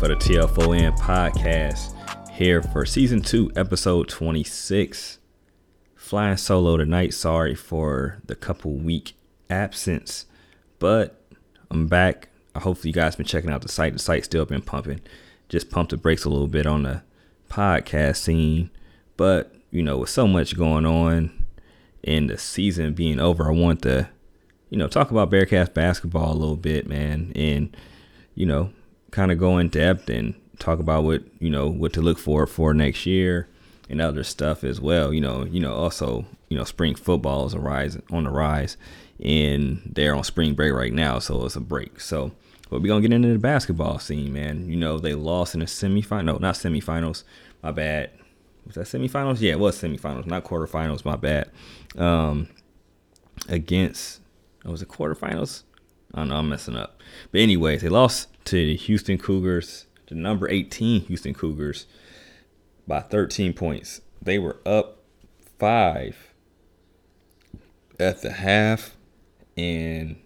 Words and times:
for 0.00 0.08
the 0.08 0.16
TFON 0.16 0.96
podcast 0.96 1.92
here 2.30 2.62
for 2.62 2.86
season 2.86 3.20
two, 3.20 3.52
episode 3.54 4.08
26. 4.08 5.18
Flying 5.94 6.38
solo 6.38 6.78
tonight. 6.78 7.12
Sorry 7.12 7.54
for 7.54 8.16
the 8.24 8.34
couple 8.34 8.72
week 8.72 9.12
absence, 9.50 10.24
but 10.78 11.22
I'm 11.70 11.86
back. 11.86 12.30
I 12.54 12.60
hopefully, 12.60 12.88
you 12.88 12.94
guys 12.94 13.14
been 13.14 13.26
checking 13.26 13.50
out 13.50 13.60
the 13.60 13.68
site. 13.68 13.92
The 13.92 13.98
site's 13.98 14.24
still 14.24 14.46
been 14.46 14.62
pumping. 14.62 15.02
Just 15.50 15.68
pumped 15.68 15.90
the 15.90 15.98
brakes 15.98 16.24
a 16.24 16.30
little 16.30 16.48
bit 16.48 16.66
on 16.66 16.84
the 16.84 17.02
podcast 17.50 18.16
scene, 18.16 18.70
but 19.18 19.54
you 19.70 19.82
know, 19.82 19.98
with 19.98 20.08
so 20.08 20.26
much 20.26 20.56
going 20.56 20.86
on 20.86 21.44
and 22.04 22.30
the 22.30 22.38
season 22.38 22.94
being 22.94 23.20
over, 23.20 23.48
I 23.48 23.52
want 23.52 23.82
to, 23.82 24.08
you 24.70 24.78
know, 24.78 24.88
talk 24.88 25.10
about 25.10 25.30
Bearcats 25.30 25.74
basketball 25.74 26.32
a 26.32 26.40
little 26.40 26.56
bit, 26.56 26.86
man, 26.86 27.32
and 27.34 27.76
you 28.34 28.46
know, 28.46 28.70
kind 29.10 29.32
of 29.32 29.38
go 29.38 29.58
in 29.58 29.68
depth 29.68 30.08
and 30.08 30.34
talk 30.58 30.78
about 30.78 31.04
what 31.04 31.22
you 31.38 31.50
know 31.50 31.68
what 31.68 31.92
to 31.94 32.02
look 32.02 32.18
for 32.18 32.46
for 32.46 32.74
next 32.74 33.06
year 33.06 33.48
and 33.88 34.00
other 34.00 34.22
stuff 34.22 34.62
as 34.62 34.80
well. 34.80 35.12
You 35.12 35.20
know, 35.20 35.44
you 35.44 35.60
know, 35.60 35.74
also 35.74 36.26
you 36.48 36.56
know, 36.56 36.64
spring 36.64 36.94
football 36.94 37.46
is 37.46 37.54
a 37.54 37.58
rise 37.58 37.96
on 38.10 38.24
the 38.24 38.30
rise, 38.30 38.76
and 39.22 39.80
they're 39.86 40.14
on 40.14 40.24
spring 40.24 40.54
break 40.54 40.72
right 40.72 40.92
now, 40.92 41.18
so 41.18 41.44
it's 41.46 41.56
a 41.56 41.60
break. 41.60 42.00
So, 42.00 42.32
but 42.68 42.82
we're 42.82 42.88
gonna 42.88 43.00
get 43.00 43.12
into 43.12 43.32
the 43.32 43.38
basketball 43.38 43.98
scene, 43.98 44.32
man. 44.32 44.68
You 44.68 44.76
know, 44.76 44.98
they 44.98 45.14
lost 45.14 45.54
in 45.54 45.60
the 45.60 45.66
semifinal, 45.66 46.24
no, 46.24 46.38
not 46.38 46.56
semifinals. 46.56 47.24
My 47.62 47.70
bad. 47.70 48.10
Was 48.66 48.74
that 48.74 48.86
semifinals? 48.86 49.40
Yeah, 49.40 49.52
it 49.52 49.60
was 49.60 49.80
semifinals, 49.80 50.26
not 50.26 50.44
quarterfinals. 50.44 51.04
My 51.04 51.16
bad. 51.16 51.50
Um, 51.96 52.48
against, 53.48 54.20
oh, 54.64 54.72
was 54.72 54.82
it 54.82 54.88
quarterfinals? 54.88 55.62
I 56.14 56.18
don't 56.18 56.28
know. 56.28 56.36
I'm 56.36 56.48
messing 56.48 56.76
up. 56.76 57.00
But 57.30 57.40
anyways, 57.40 57.82
they 57.82 57.88
lost 57.88 58.28
to 58.50 58.56
the 58.56 58.74
Houston 58.74 59.16
Cougars, 59.16 59.86
the 60.08 60.16
number 60.16 60.50
18 60.50 61.02
Houston 61.02 61.34
Cougars, 61.34 61.86
by 62.84 62.98
13 62.98 63.52
points. 63.52 64.00
They 64.20 64.40
were 64.40 64.56
up 64.66 65.04
five 65.60 66.32
at 68.00 68.22
the 68.22 68.32
half, 68.32 68.96
and 69.56 70.16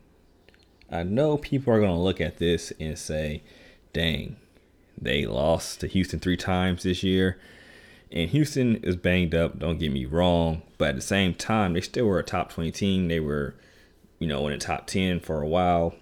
I 0.90 1.02
know 1.02 1.36
people 1.36 1.74
are 1.74 1.80
going 1.80 1.94
to 1.94 2.00
look 2.00 2.18
at 2.18 2.38
this 2.38 2.72
and 2.80 2.98
say, 2.98 3.42
dang, 3.92 4.36
they 4.96 5.26
lost 5.26 5.80
to 5.80 5.86
Houston 5.86 6.18
three 6.18 6.38
times 6.38 6.84
this 6.84 7.02
year. 7.02 7.38
And 8.10 8.30
Houston 8.30 8.76
is 8.76 8.96
banged 8.96 9.34
up, 9.34 9.58
don't 9.58 9.78
get 9.78 9.92
me 9.92 10.06
wrong. 10.06 10.62
But 10.78 10.90
at 10.90 10.96
the 10.96 11.02
same 11.02 11.34
time, 11.34 11.74
they 11.74 11.82
still 11.82 12.06
were 12.06 12.20
a 12.20 12.24
top 12.24 12.54
20 12.54 12.70
team. 12.70 13.08
They 13.08 13.20
were, 13.20 13.54
you 14.18 14.26
know, 14.26 14.46
in 14.46 14.58
the 14.58 14.64
top 14.64 14.86
10 14.86 15.20
for 15.20 15.42
a 15.42 15.46
while 15.46 15.94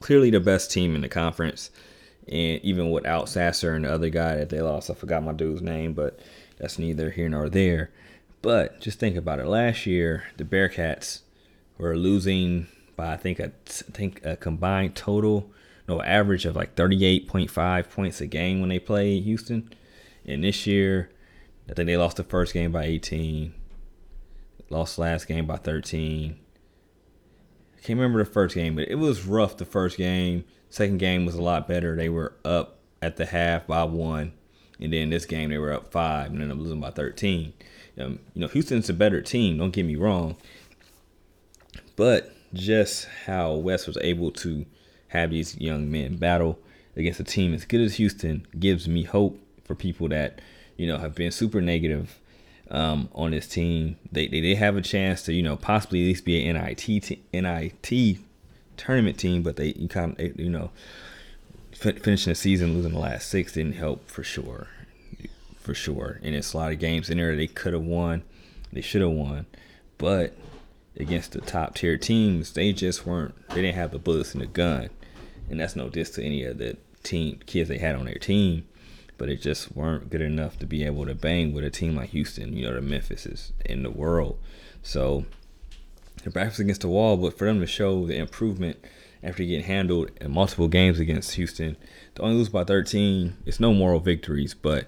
clearly 0.00 0.30
the 0.30 0.40
best 0.40 0.70
team 0.70 0.94
in 0.94 1.02
the 1.02 1.08
conference. 1.08 1.70
And 2.28 2.60
even 2.62 2.90
without 2.90 3.28
Sasser 3.28 3.74
and 3.74 3.84
the 3.84 3.92
other 3.92 4.10
guy 4.10 4.36
that 4.36 4.48
they 4.48 4.60
lost, 4.60 4.90
I 4.90 4.94
forgot 4.94 5.22
my 5.22 5.32
dude's 5.32 5.62
name, 5.62 5.92
but 5.92 6.18
that's 6.58 6.78
neither 6.78 7.10
here 7.10 7.28
nor 7.28 7.48
there. 7.48 7.90
But 8.42 8.80
just 8.80 8.98
think 8.98 9.16
about 9.16 9.40
it. 9.40 9.46
Last 9.46 9.86
year, 9.86 10.24
the 10.36 10.44
Bearcats 10.44 11.20
were 11.78 11.96
losing 11.96 12.66
by 12.96 13.12
I 13.12 13.16
think 13.16 13.38
a, 13.38 13.46
I 13.46 13.92
think 13.92 14.24
a 14.24 14.36
combined 14.36 14.96
total, 14.96 15.50
no 15.86 16.02
average 16.02 16.46
of 16.46 16.56
like 16.56 16.74
38.5 16.74 17.90
points 17.90 18.20
a 18.20 18.26
game 18.26 18.60
when 18.60 18.70
they 18.70 18.78
played 18.78 19.24
Houston. 19.24 19.70
And 20.24 20.42
this 20.42 20.66
year, 20.66 21.10
I 21.70 21.74
think 21.74 21.86
they 21.86 21.96
lost 21.96 22.16
the 22.16 22.24
first 22.24 22.52
game 22.52 22.72
by 22.72 22.84
18, 22.84 23.54
lost 24.70 24.98
last 24.98 25.28
game 25.28 25.46
by 25.46 25.56
13, 25.56 26.38
can't 27.86 28.00
remember 28.00 28.18
the 28.18 28.30
first 28.30 28.56
game, 28.56 28.74
but 28.74 28.88
it 28.88 28.96
was 28.96 29.24
rough 29.24 29.56
the 29.56 29.64
first 29.64 29.96
game. 29.96 30.44
Second 30.70 30.98
game 30.98 31.24
was 31.24 31.36
a 31.36 31.42
lot 31.42 31.68
better. 31.68 31.94
They 31.94 32.08
were 32.08 32.32
up 32.44 32.78
at 33.00 33.16
the 33.16 33.26
half 33.26 33.68
by 33.68 33.84
one, 33.84 34.32
and 34.80 34.92
then 34.92 35.10
this 35.10 35.24
game 35.24 35.50
they 35.50 35.58
were 35.58 35.72
up 35.72 35.92
five, 35.92 36.32
and 36.32 36.40
then 36.40 36.50
I'm 36.50 36.60
losing 36.60 36.80
by 36.80 36.90
13. 36.90 37.52
Um, 38.00 38.18
you 38.34 38.40
know, 38.40 38.48
Houston's 38.48 38.90
a 38.90 38.92
better 38.92 39.22
team. 39.22 39.58
Don't 39.58 39.70
get 39.70 39.86
me 39.86 39.94
wrong, 39.94 40.36
but 41.94 42.34
just 42.52 43.06
how 43.24 43.54
West 43.54 43.86
was 43.86 43.98
able 44.00 44.32
to 44.32 44.66
have 45.08 45.30
these 45.30 45.56
young 45.56 45.88
men 45.88 46.16
battle 46.16 46.58
against 46.96 47.20
a 47.20 47.24
team 47.24 47.54
as 47.54 47.64
good 47.64 47.80
as 47.80 47.94
Houston 47.94 48.48
gives 48.58 48.88
me 48.88 49.04
hope 49.04 49.38
for 49.62 49.76
people 49.76 50.08
that 50.08 50.40
you 50.76 50.88
know 50.88 50.98
have 50.98 51.14
been 51.14 51.30
super 51.30 51.60
negative 51.60 52.18
um, 52.70 53.08
on 53.14 53.30
this 53.30 53.46
team. 53.46 53.96
They, 54.10 54.26
they 54.28 54.40
did 54.40 54.58
have 54.58 54.76
a 54.76 54.82
chance 54.82 55.22
to, 55.22 55.32
you 55.32 55.42
know, 55.42 55.56
possibly 55.56 56.02
at 56.02 56.06
least 56.06 56.24
be 56.24 56.46
an 56.46 56.56
NIT 56.56 56.78
t- 56.78 57.22
NIT 57.32 58.18
tournament 58.76 59.18
team, 59.18 59.42
but 59.42 59.56
they 59.56 59.68
you 59.68 59.88
kind 59.88 60.18
of 60.18 60.38
you 60.38 60.50
know 60.50 60.70
f- 61.72 61.98
finishing 61.98 62.30
the 62.30 62.34
season 62.34 62.74
losing 62.74 62.92
the 62.92 62.98
last 62.98 63.28
six 63.28 63.52
didn't 63.52 63.74
help 63.74 64.08
for 64.08 64.22
sure, 64.22 64.68
for 65.58 65.74
sure. 65.74 66.20
And 66.22 66.34
it's 66.34 66.52
a 66.52 66.56
lot 66.56 66.72
of 66.72 66.78
games 66.78 67.10
in 67.10 67.18
there 67.18 67.36
they 67.36 67.46
could 67.46 67.72
have 67.72 67.82
won, 67.82 68.22
they 68.72 68.80
should 68.80 69.02
have 69.02 69.10
won, 69.10 69.46
but 69.98 70.34
against 70.98 71.32
the 71.32 71.40
top 71.40 71.74
tier 71.74 71.98
teams, 71.98 72.52
they 72.52 72.72
just 72.72 73.06
weren't. 73.06 73.34
They 73.48 73.62
didn't 73.62 73.76
have 73.76 73.92
the 73.92 73.98
bullets 73.98 74.34
in 74.34 74.40
the 74.40 74.46
gun, 74.46 74.90
and 75.50 75.60
that's 75.60 75.76
no 75.76 75.88
diss 75.88 76.10
to 76.10 76.24
any 76.24 76.44
of 76.44 76.58
the 76.58 76.76
team 77.02 77.38
kids 77.46 77.68
they 77.68 77.78
had 77.78 77.94
on 77.94 78.06
their 78.06 78.14
team 78.14 78.66
but 79.18 79.28
it 79.28 79.40
just 79.40 79.74
weren't 79.74 80.10
good 80.10 80.20
enough 80.20 80.58
to 80.58 80.66
be 80.66 80.84
able 80.84 81.06
to 81.06 81.14
bang 81.14 81.52
with 81.52 81.64
a 81.64 81.70
team 81.70 81.96
like 81.96 82.10
Houston, 82.10 82.56
you 82.56 82.66
know, 82.66 82.74
the 82.74 82.80
Memphises 82.80 83.52
in 83.64 83.82
the 83.82 83.90
world. 83.90 84.38
So 84.82 85.24
their 86.22 86.32
backs 86.32 86.58
against 86.58 86.82
the 86.82 86.88
wall, 86.88 87.16
but 87.16 87.36
for 87.36 87.46
them 87.46 87.60
to 87.60 87.66
show 87.66 88.06
the 88.06 88.16
improvement 88.16 88.78
after 89.22 89.42
getting 89.42 89.64
handled 89.64 90.10
in 90.20 90.32
multiple 90.32 90.68
games 90.68 90.98
against 90.98 91.34
Houston, 91.34 91.76
to 92.14 92.22
only 92.22 92.36
lose 92.36 92.48
by 92.48 92.64
13, 92.64 93.36
it's 93.46 93.60
no 93.60 93.72
moral 93.72 94.00
victories, 94.00 94.54
but 94.54 94.86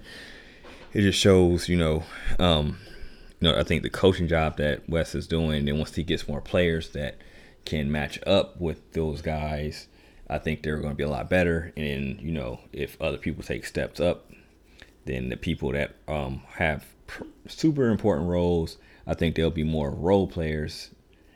it 0.93 1.03
just 1.03 1.19
shows, 1.19 1.69
you 1.69 1.77
know, 1.77 2.05
um, 2.39 2.79
you 3.41 3.49
know, 3.49 3.59
I 3.59 3.63
think 3.63 3.83
the 3.83 3.91
coaching 3.91 4.29
job 4.29 4.57
that 4.57 4.89
Wes 4.89 5.15
is 5.15 5.27
doing, 5.27 5.69
and 5.69 5.79
once 5.79 5.95
he 5.95 6.03
gets 6.03 6.29
more 6.29 6.41
players 6.41 6.91
that 6.91 7.19
can 7.65 7.91
match 7.91 8.19
up 8.27 8.61
with 8.61 8.93
those 8.93 9.23
guys, 9.23 9.89
I 10.29 10.39
think 10.39 10.63
they're 10.63 10.79
going 10.79 10.91
to 10.91 10.97
be 10.97 11.05
a 11.05 11.09
lot 11.09 11.31
better. 11.31 11.73
And 11.77 12.21
you 12.21 12.33
know, 12.33 12.61
if 12.73 13.01
other 13.01 13.19
people 13.19 13.43
take 13.43 13.65
steps 13.65 14.01
up, 14.01 14.31
then 15.07 15.31
the 15.31 15.37
people 15.37 15.73
that 15.73 15.95
um, 16.07 16.43
have 16.57 16.85
pr- 17.07 17.25
super 17.47 17.89
important 17.89 18.29
roles, 18.29 18.77
I 19.07 19.15
think 19.15 19.35
they'll 19.35 19.51
be 19.51 19.65
more 19.65 19.91
role 19.91 20.27
players, 20.27 20.91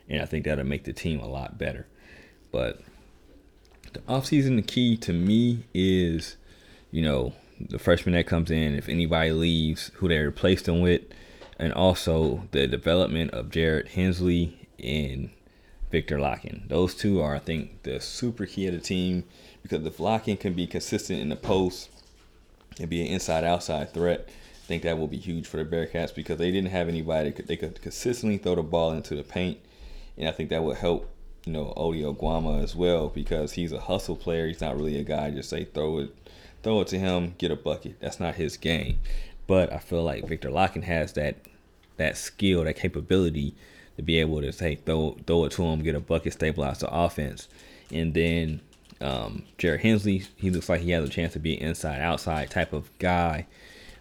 and 0.07 0.21
I 0.21 0.25
think 0.25 0.45
that'll 0.45 0.63
make 0.63 0.83
the 0.83 0.93
team 0.93 1.19
a 1.19 1.27
lot 1.27 1.57
better. 1.57 1.87
But 2.51 2.81
the 3.93 3.99
offseason, 4.01 4.57
the 4.57 4.61
key 4.61 4.95
to 4.97 5.13
me 5.13 5.65
is, 5.73 6.37
you 6.91 7.01
know, 7.01 7.33
the 7.59 7.79
freshman 7.79 8.13
that 8.13 8.27
comes 8.27 8.51
in, 8.51 8.75
if 8.75 8.89
anybody 8.89 9.31
leaves, 9.31 9.91
who 9.95 10.07
they 10.07 10.19
replace 10.19 10.61
them 10.61 10.81
with, 10.81 11.01
and 11.57 11.73
also 11.73 12.47
the 12.51 12.67
development 12.67 13.31
of 13.31 13.49
Jared 13.49 13.89
Hensley 13.89 14.67
and 14.83 15.29
Viktor 15.93 16.17
Lakhin. 16.17 16.67
Those 16.69 16.95
two 16.95 17.21
are, 17.21 17.35
I 17.35 17.39
think, 17.39 17.83
the 17.83 18.01
super 18.01 18.47
key 18.47 18.65
of 18.65 18.73
the 18.73 18.79
team 18.79 19.25
because 19.61 19.85
if 19.85 19.97
Lakhin 19.99 20.39
can 20.39 20.53
be 20.53 20.65
consistent 20.65 21.19
in 21.19 21.29
the 21.29 21.35
post 21.35 21.87
and 22.79 22.89
be 22.89 23.01
an 23.01 23.13
inside-outside 23.13 23.93
threat, 23.93 24.27
I 24.27 24.65
think 24.65 24.81
that 24.81 24.97
will 24.97 25.07
be 25.07 25.17
huge 25.17 25.45
for 25.45 25.63
the 25.63 25.65
Bearcats 25.65 26.13
because 26.13 26.39
they 26.39 26.49
didn't 26.49 26.71
have 26.71 26.89
anybody 26.89 27.31
could, 27.31 27.47
they 27.47 27.57
could 27.57 27.79
consistently 27.79 28.39
throw 28.39 28.55
the 28.55 28.63
ball 28.63 28.91
into 28.91 29.15
the 29.15 29.21
paint, 29.21 29.59
and 30.17 30.27
I 30.27 30.31
think 30.31 30.49
that 30.49 30.63
would 30.63 30.77
help 30.77 31.11
you 31.45 31.53
know 31.53 31.73
Ody 31.77 32.01
Oguama 32.01 32.63
as 32.63 32.75
well 32.75 33.09
because 33.09 33.51
he's 33.51 33.71
a 33.71 33.81
hustle 33.81 34.15
player. 34.15 34.47
He's 34.47 34.61
not 34.61 34.75
really 34.75 34.97
a 34.97 35.03
guy 35.03 35.29
just 35.29 35.51
say 35.51 35.63
throw 35.63 35.99
it, 35.99 36.15
throw 36.63 36.81
it 36.81 36.87
to 36.87 36.97
him, 36.97 37.35
get 37.37 37.51
a 37.51 37.55
bucket. 37.55 37.99
That's 37.99 38.19
not 38.19 38.33
his 38.33 38.57
game. 38.57 38.97
But 39.45 39.71
I 39.71 39.77
feel 39.77 40.01
like 40.01 40.27
Viktor 40.27 40.49
Lakhin 40.49 40.85
has 40.85 41.13
that 41.13 41.35
that 41.97 42.17
skill, 42.17 42.63
that 42.63 42.77
capability 42.77 43.53
to 43.97 44.03
be 44.03 44.19
able 44.19 44.41
to 44.41 44.51
say 44.51 44.75
throw 44.75 45.17
throw 45.25 45.45
it 45.45 45.51
to 45.53 45.63
him, 45.63 45.83
get 45.83 45.95
a 45.95 45.99
bucket, 45.99 46.33
stabilize 46.33 46.79
the 46.79 46.93
offense, 46.93 47.47
and 47.91 48.13
then 48.13 48.61
um, 49.01 49.43
Jared 49.57 49.81
Hensley, 49.81 50.23
he 50.37 50.49
looks 50.49 50.69
like 50.69 50.81
he 50.81 50.91
has 50.91 51.07
a 51.07 51.11
chance 51.11 51.33
to 51.33 51.39
be 51.39 51.57
an 51.57 51.67
inside 51.67 51.99
outside 51.99 52.49
type 52.49 52.73
of 52.73 52.89
guy. 52.99 53.47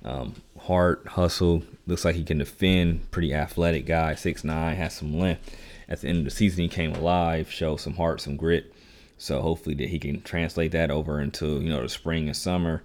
Um, 0.05 0.35
hustle, 0.59 1.63
looks 1.87 2.05
like 2.05 2.15
he 2.15 2.25
can 2.25 2.39
defend. 2.39 3.11
Pretty 3.11 3.35
athletic 3.35 3.87
guy, 3.87 4.15
six 4.15 4.45
nine, 4.45 4.77
has 4.77 4.95
some 4.95 5.19
length. 5.19 5.57
At 5.89 6.01
the 6.01 6.09
end 6.09 6.19
of 6.19 6.25
the 6.25 6.31
season, 6.31 6.63
he 6.63 6.69
came 6.69 6.95
alive, 6.95 7.51
showed 7.51 7.79
some 7.79 7.95
heart, 7.95 8.21
some 8.21 8.37
grit. 8.37 8.73
So 9.19 9.41
hopefully 9.41 9.75
that 9.77 9.89
he 9.89 9.99
can 9.99 10.23
translate 10.23 10.73
that 10.73 10.91
over 10.91 11.21
into 11.21 11.61
you 11.61 11.69
know 11.69 11.83
the 11.83 11.89
spring 11.89 12.29
and 12.29 12.37
summer 12.37 12.83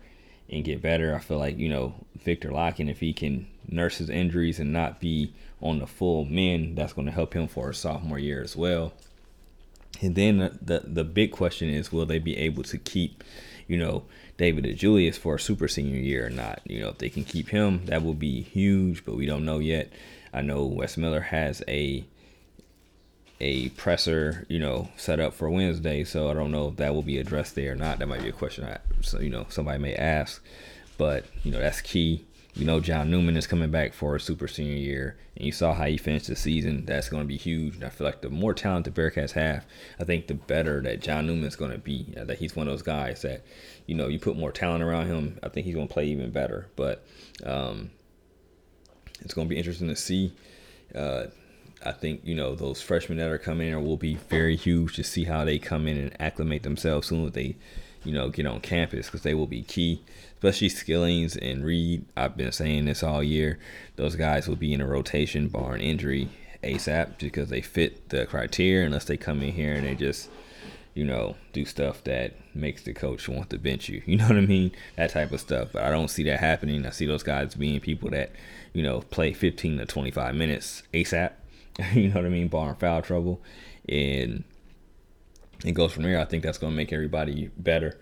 and 0.49 0.63
get 0.63 0.81
better. 0.81 1.15
I 1.15 1.19
feel 1.19 1.37
like 1.37 1.57
you 1.57 1.69
know 1.69 1.93
Viktor 2.15 2.49
Lakhin, 2.49 2.89
if 2.89 2.99
he 2.99 3.13
can 3.13 3.47
nurse 3.67 3.97
his 3.97 4.09
injuries 4.09 4.59
and 4.59 4.71
not 4.71 4.99
be 4.99 5.33
on 5.61 5.79
the 5.79 5.87
full 5.87 6.25
men, 6.25 6.75
that's 6.75 6.93
going 6.93 7.07
to 7.07 7.13
help 7.13 7.33
him 7.33 7.47
for 7.47 7.67
his 7.67 7.77
sophomore 7.77 8.19
year 8.19 8.41
as 8.41 8.55
well. 8.55 8.93
And 10.01 10.15
then 10.15 10.57
the, 10.61 10.83
the, 10.85 11.03
big 11.03 11.31
question 11.31 11.69
is, 11.69 11.91
will 11.91 12.05
they 12.05 12.19
be 12.19 12.37
able 12.37 12.63
to 12.63 12.77
keep, 12.77 13.23
you 13.67 13.77
know, 13.77 14.03
David 14.37 14.65
DeJulius 14.65 15.15
for 15.15 15.35
a 15.35 15.39
super 15.39 15.67
senior 15.67 15.99
year 15.99 16.27
or 16.27 16.29
not? 16.29 16.61
You 16.65 16.81
know, 16.81 16.89
if 16.89 16.99
they 16.99 17.09
can 17.09 17.23
keep 17.23 17.49
him, 17.49 17.85
that 17.85 18.03
will 18.03 18.13
be 18.13 18.41
huge, 18.41 19.03
but 19.05 19.15
we 19.15 19.25
don't 19.25 19.45
know 19.45 19.57
yet. 19.57 19.91
I 20.33 20.41
know 20.41 20.65
Wes 20.65 20.97
Miller 20.97 21.21
has 21.21 21.63
a 21.67 22.05
a 23.39 23.69
presser, 23.69 24.45
you 24.49 24.59
know, 24.59 24.89
set 24.97 25.19
up 25.19 25.33
for 25.33 25.49
Wednesday. 25.49 26.03
So 26.03 26.29
I 26.29 26.33
don't 26.33 26.51
know 26.51 26.69
if 26.69 26.77
that 26.77 26.93
will 26.93 27.03
be 27.03 27.19
addressed 27.19 27.55
there 27.55 27.73
or 27.73 27.75
not. 27.75 27.99
That 27.99 28.07
might 28.07 28.23
be 28.23 28.29
a 28.29 28.33
question 28.33 28.65
I, 28.65 28.79
so 29.01 29.19
you 29.19 29.29
know, 29.29 29.45
somebody 29.49 29.77
may 29.79 29.95
ask. 29.95 30.43
But 30.97 31.25
you 31.43 31.51
know, 31.51 31.59
that's 31.59 31.81
key. 31.81 32.25
You 32.57 32.65
know, 32.65 32.79
John 32.79 33.11
Newman 33.11 33.37
is 33.37 33.45
coming 33.45 33.69
back 33.69 33.93
for 33.93 34.15
a 34.15 34.19
super 34.19 34.47
senior 34.47 34.77
year, 34.77 35.15
and 35.35 35.45
you 35.45 35.51
saw 35.51 35.75
how 35.75 35.85
he 35.85 35.95
finished 35.95 36.25
the 36.25 36.35
season. 36.35 36.85
That's 36.85 37.07
going 37.07 37.21
to 37.21 37.27
be 37.27 37.37
huge. 37.37 37.75
And 37.75 37.83
I 37.83 37.89
feel 37.89 38.05
like 38.05 38.21
the 38.21 38.31
more 38.31 38.55
talent 38.55 38.85
the 38.85 38.91
Bearcats 38.91 39.33
have, 39.33 39.63
I 39.99 40.05
think 40.05 40.25
the 40.25 40.33
better 40.33 40.81
that 40.81 40.99
John 40.99 41.27
Newman 41.27 41.45
is 41.45 41.55
going 41.55 41.71
to 41.71 41.77
be. 41.77 42.15
that 42.15 42.39
he's 42.39 42.55
one 42.55 42.67
of 42.67 42.73
those 42.73 42.81
guys 42.81 43.21
that, 43.21 43.45
you 43.85 43.93
know, 43.93 44.07
you 44.07 44.17
put 44.17 44.37
more 44.37 44.51
talent 44.51 44.83
around 44.83 45.05
him, 45.05 45.37
I 45.43 45.49
think 45.49 45.67
he's 45.67 45.75
going 45.75 45.87
to 45.87 45.93
play 45.93 46.07
even 46.07 46.31
better. 46.31 46.67
But 46.75 47.05
um, 47.45 47.91
it's 49.21 49.35
going 49.35 49.47
to 49.47 49.53
be 49.53 49.57
interesting 49.59 49.89
to 49.89 49.95
see. 49.95 50.33
Uh, 50.95 51.25
I 51.85 51.91
think 51.91 52.21
you 52.23 52.33
know 52.33 52.55
those 52.55 52.81
freshmen 52.81 53.19
that 53.19 53.29
are 53.29 53.37
coming 53.37 53.69
in 53.69 53.85
will 53.85 53.97
be 53.97 54.15
very 54.15 54.55
huge 54.55 54.95
to 54.95 55.03
see 55.03 55.25
how 55.25 55.45
they 55.45 55.59
come 55.59 55.87
in 55.87 55.97
and 55.97 56.21
acclimate 56.21 56.63
themselves 56.63 57.07
soon 57.07 57.27
as 57.27 57.33
they, 57.33 57.55
you 58.03 58.13
know, 58.13 58.29
get 58.29 58.47
on 58.47 58.61
campus 58.61 59.05
because 59.05 59.21
they 59.21 59.35
will 59.35 59.47
be 59.47 59.61
key. 59.61 60.01
Especially 60.37 60.69
Skillings 60.69 61.35
and 61.35 61.65
Reed. 61.65 62.05
I've 62.15 62.37
been 62.37 62.51
saying 62.51 62.85
this 62.85 63.03
all 63.03 63.23
year. 63.23 63.59
Those 63.95 64.15
guys 64.15 64.47
will 64.47 64.55
be 64.55 64.73
in 64.73 64.81
a 64.81 64.87
rotation, 64.87 65.47
bar 65.47 65.75
an 65.75 65.81
injury 65.81 66.29
ASAP, 66.63 67.17
because 67.19 67.49
they 67.49 67.61
fit 67.61 68.09
the 68.09 68.25
criteria. 68.25 68.85
Unless 68.85 69.05
they 69.05 69.17
come 69.17 69.41
in 69.41 69.53
here 69.53 69.73
and 69.73 69.85
they 69.85 69.95
just, 69.95 70.29
you 70.93 71.03
know, 71.05 71.35
do 71.53 71.65
stuff 71.65 72.03
that 72.03 72.33
makes 72.53 72.83
the 72.83 72.93
coach 72.93 73.27
want 73.27 73.49
to 73.49 73.57
bench 73.57 73.89
you. 73.89 74.01
You 74.07 74.17
know 74.17 74.27
what 74.27 74.37
I 74.37 74.41
mean? 74.41 74.71
That 74.95 75.11
type 75.11 75.31
of 75.31 75.39
stuff. 75.39 75.69
But 75.73 75.83
I 75.83 75.89
don't 75.89 76.09
see 76.09 76.23
that 76.23 76.39
happening. 76.39 76.85
I 76.85 76.91
see 76.91 77.05
those 77.05 77.23
guys 77.23 77.55
being 77.55 77.79
people 77.79 78.09
that, 78.11 78.31
you 78.73 78.83
know, 78.83 79.01
play 79.01 79.33
15 79.33 79.79
to 79.79 79.85
25 79.85 80.35
minutes 80.35 80.83
ASAP 80.93 81.31
you 81.93 82.09
know 82.09 82.15
what 82.15 82.25
I 82.25 82.29
mean, 82.29 82.47
bar 82.47 82.69
and 82.69 82.79
foul 82.79 83.01
trouble, 83.01 83.41
and 83.87 84.43
it 85.63 85.73
goes 85.73 85.91
from 85.91 86.03
there. 86.03 86.19
I 86.19 86.25
think 86.25 86.43
that's 86.43 86.57
going 86.57 86.73
to 86.73 86.77
make 86.77 86.91
everybody 86.91 87.51
better. 87.57 87.99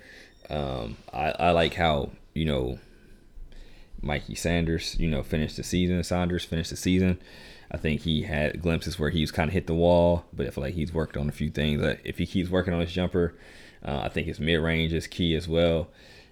Um, 0.50 0.98
I, 1.14 1.32
I 1.32 1.52
like 1.52 1.74
how 1.74 2.12
you 2.36 2.46
know 2.46 2.80
Mikey 4.02 4.36
Sanders, 4.36 4.96
you 5.00 5.08
know, 5.08 5.24
finished 5.24 5.58
the 5.58 5.64
season. 5.64 6.04
Saunders 6.04 6.46
finished 6.46 6.70
the 6.70 6.78
season. 6.78 7.20
I 7.72 7.78
think 7.78 8.02
he 8.02 8.22
had 8.22 8.62
glimpses 8.62 9.00
where 9.00 9.10
he's 9.10 9.32
kind 9.32 9.48
of 9.48 9.54
hit 9.54 9.66
the 9.66 9.74
wall, 9.74 10.26
but 10.32 10.46
I 10.46 10.52
feel 10.52 10.64
like 10.64 10.76
he's 10.76 10.94
worked 10.94 11.18
on 11.18 11.28
a 11.28 11.32
few 11.32 11.50
things. 11.50 11.82
If 12.04 12.20
he 12.20 12.28
keeps 12.28 12.52
working 12.52 12.74
on 12.76 12.82
his 12.82 12.92
jumper, 12.92 13.34
uh, 13.84 14.02
I 14.04 14.10
think 14.10 14.28
his 14.28 14.40
mid 14.40 14.60
range 14.60 14.94
is 14.94 15.08
key 15.08 15.34
as 15.34 15.48
well. 15.48 15.88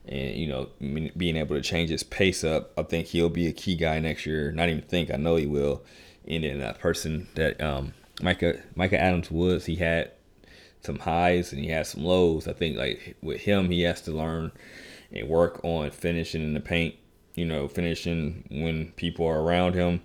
And 0.05 0.35
you 0.35 0.47
know, 0.47 0.69
being 1.17 1.37
able 1.37 1.55
to 1.55 1.61
change 1.61 1.89
his 1.89 2.03
pace 2.03 2.43
up, 2.43 2.71
I 2.77 2.83
think 2.83 3.07
he'll 3.07 3.29
be 3.29 3.47
a 3.47 3.53
key 3.53 3.75
guy 3.75 3.99
next 3.99 4.27
year. 4.27 4.51
Not 4.51 4.69
even 4.69 4.83
think, 4.83 5.09
I 5.11 5.15
know 5.15 5.37
he 5.37 5.47
will 5.47 5.81
and 6.27 6.43
then 6.43 6.59
that 6.59 6.79
person 6.79 7.27
that 7.35 7.61
um, 7.61 7.93
Mika 8.21 8.61
Mika 8.75 8.99
Adams 8.99 9.29
Woods, 9.29 9.65
he 9.65 9.75
had 9.75 10.11
some 10.81 10.99
highs 10.99 11.51
and 11.51 11.61
he 11.61 11.69
had 11.69 11.87
some 11.87 12.03
lows. 12.03 12.47
I 12.47 12.53
think 12.53 12.77
like 12.77 13.15
with 13.21 13.41
him, 13.41 13.69
he 13.69 13.81
has 13.81 14.01
to 14.01 14.11
learn 14.11 14.51
and 15.13 15.29
work 15.29 15.59
on 15.63 15.91
finishing 15.91 16.41
in 16.41 16.53
the 16.53 16.59
paint. 16.59 16.95
You 17.35 17.45
know, 17.45 17.67
finishing 17.67 18.45
when 18.51 18.91
people 18.91 19.25
are 19.25 19.41
around 19.41 19.73
him. 19.73 20.01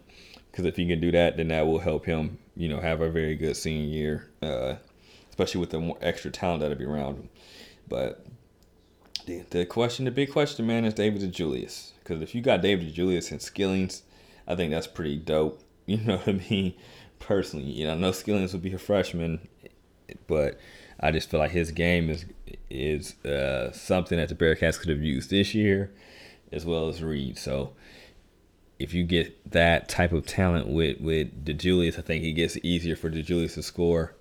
Because 0.50 0.64
if 0.64 0.76
he 0.76 0.86
can 0.86 1.00
do 1.00 1.10
that, 1.12 1.36
then 1.36 1.48
that 1.48 1.66
will 1.66 1.78
help 1.78 2.06
him. 2.06 2.38
You 2.56 2.68
know, 2.68 2.80
have 2.80 3.00
a 3.00 3.10
very 3.10 3.36
good 3.36 3.56
senior 3.56 3.86
year, 3.86 4.30
uh, 4.42 4.76
especially 5.28 5.60
with 5.60 5.70
the 5.70 5.94
extra 6.00 6.30
talent 6.30 6.60
that'll 6.60 6.78
be 6.78 6.84
around 6.84 7.16
him. 7.16 7.28
But 7.86 8.26
the, 9.26 9.44
the 9.50 9.66
question, 9.66 10.06
the 10.06 10.10
big 10.10 10.32
question, 10.32 10.66
man, 10.66 10.84
is 10.84 10.94
David 10.94 11.20
DeJulius. 11.22 11.92
Because 12.02 12.22
if 12.22 12.34
you 12.34 12.40
got 12.40 12.62
David 12.62 12.94
DeJulius 12.94 13.30
and 13.30 13.40
Skillings, 13.40 14.02
I 14.46 14.56
think 14.56 14.72
that's 14.72 14.86
pretty 14.86 15.16
dope. 15.16 15.62
You 15.88 15.96
know 15.96 16.18
what 16.18 16.28
I 16.28 16.32
mean? 16.50 16.74
Personally, 17.18 17.64
you 17.64 17.86
know, 17.86 17.96
no 17.96 18.10
Skillings 18.10 18.52
will 18.52 18.60
be 18.60 18.74
a 18.74 18.78
freshman, 18.78 19.48
but 20.26 20.58
I 21.00 21.10
just 21.10 21.30
feel 21.30 21.40
like 21.40 21.50
his 21.50 21.70
game 21.70 22.10
is 22.10 22.24
is 22.70 23.24
uh, 23.24 23.72
something 23.72 24.18
that 24.18 24.28
the 24.28 24.34
Bearcats 24.34 24.78
could 24.78 24.90
have 24.90 25.02
used 25.02 25.30
this 25.30 25.54
year, 25.54 25.90
as 26.52 26.64
well 26.64 26.88
as 26.88 27.02
Reed. 27.02 27.38
So 27.38 27.72
if 28.78 28.94
you 28.94 29.04
get 29.04 29.50
that 29.50 29.88
type 29.88 30.12
of 30.12 30.26
talent 30.26 30.68
with 30.68 31.00
with 31.00 31.44
DeJulius, 31.44 31.98
I 31.98 32.02
think 32.02 32.24
it 32.24 32.32
gets 32.32 32.56
easier 32.62 32.96
for 32.96 33.10
DeJulius 33.10 33.54
to 33.54 33.62
score, 33.62 34.14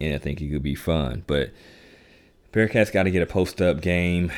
and 0.00 0.14
I 0.14 0.18
think 0.18 0.40
it 0.40 0.48
could 0.48 0.62
be 0.62 0.74
fun. 0.74 1.24
But 1.26 1.50
Bearcats 2.52 2.92
got 2.92 3.04
to 3.04 3.10
get 3.10 3.22
a 3.22 3.26
post 3.26 3.60
up 3.60 3.80
game, 3.80 4.32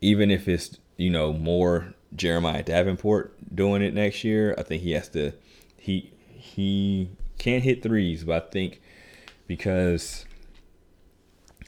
even 0.00 0.30
if 0.30 0.48
it's 0.48 0.78
you 0.96 1.10
know 1.10 1.32
more 1.32 1.94
Jeremiah 2.14 2.62
Davenport 2.62 3.54
doing 3.54 3.82
it 3.82 3.94
next 3.94 4.24
year. 4.24 4.54
I 4.58 4.62
think 4.62 4.82
he 4.82 4.92
has 4.92 5.08
to 5.10 5.32
he 5.76 6.12
he 6.34 7.10
can't 7.38 7.64
hit 7.64 7.82
threes, 7.82 8.24
but 8.24 8.44
I 8.44 8.46
think 8.50 8.80
because 9.46 10.24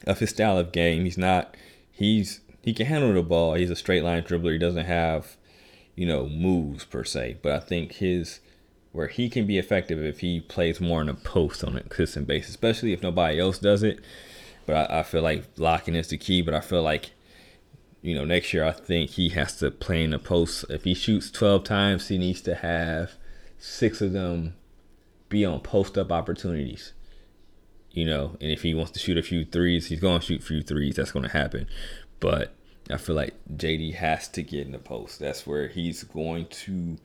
of 0.05 0.19
his 0.19 0.31
style 0.31 0.57
of 0.57 0.71
game, 0.71 1.05
he's 1.05 1.17
not 1.17 1.55
he's 1.91 2.41
he 2.61 2.73
can 2.73 2.85
handle 2.85 3.13
the 3.13 3.21
ball. 3.21 3.55
He's 3.55 3.69
a 3.69 3.75
straight 3.75 4.03
line 4.03 4.23
dribbler. 4.23 4.53
He 4.53 4.57
doesn't 4.57 4.85
have, 4.85 5.35
you 5.95 6.05
know, 6.05 6.27
moves 6.27 6.85
per 6.85 7.03
se. 7.03 7.37
But 7.41 7.51
I 7.51 7.59
think 7.59 7.93
his 7.93 8.39
where 8.93 9.07
he 9.07 9.27
can 9.27 9.47
be 9.47 9.57
effective 9.57 10.03
if 10.03 10.19
he 10.19 10.39
plays 10.39 10.79
more 10.79 11.01
in 11.01 11.09
a 11.09 11.15
post 11.15 11.63
on 11.63 11.75
a 11.75 11.81
consistent 11.81 12.27
basis, 12.27 12.51
especially 12.51 12.93
if 12.93 13.01
nobody 13.01 13.39
else 13.39 13.57
does 13.57 13.83
it. 13.83 13.99
But 14.65 14.91
I, 14.91 14.99
I 14.99 15.03
feel 15.03 15.23
like 15.23 15.55
Lakhin 15.55 15.95
is 15.95 16.07
the 16.07 16.17
key. 16.17 16.41
But 16.41 16.53
I 16.53 16.61
feel 16.61 16.83
like, 16.83 17.11
you 18.01 18.15
know, 18.15 18.23
next 18.23 18.53
year 18.53 18.63
I 18.63 18.71
think 18.71 19.11
he 19.11 19.29
has 19.29 19.57
to 19.57 19.71
play 19.71 20.03
in 20.03 20.11
the 20.11 20.19
post. 20.19 20.65
If 20.69 20.83
he 20.83 20.93
shoots 20.93 21.31
12 21.31 21.63
times, 21.63 22.07
he 22.07 22.17
needs 22.17 22.41
to 22.41 22.55
have 22.55 23.13
six 23.57 24.01
of 24.01 24.13
them 24.13 24.55
be 25.29 25.43
on 25.43 25.59
post 25.59 25.97
up 25.97 26.11
opportunities. 26.11 26.93
You 27.93 28.05
know, 28.05 28.37
and 28.41 28.51
if 28.51 28.63
he 28.63 28.73
wants 28.73 28.91
to 28.91 28.99
shoot 28.99 29.17
a 29.17 29.23
few 29.23 29.45
threes, 29.45 29.87
he's 29.87 29.99
going 29.99 30.19
to 30.19 30.25
shoot 30.25 30.41
a 30.41 30.45
few 30.45 30.61
threes. 30.61 30.95
That's 30.95 31.11
going 31.11 31.23
to 31.23 31.31
happen. 31.31 31.67
But 32.19 32.53
I 32.89 32.97
feel 32.97 33.15
like 33.15 33.35
JD 33.55 33.95
has 33.95 34.27
to 34.29 34.41
get 34.41 34.65
in 34.65 34.71
the 34.71 34.79
post. 34.79 35.19
That's 35.19 35.45
where 35.45 35.67
he's 35.67 36.03
going 36.03 36.47
to 36.47 36.97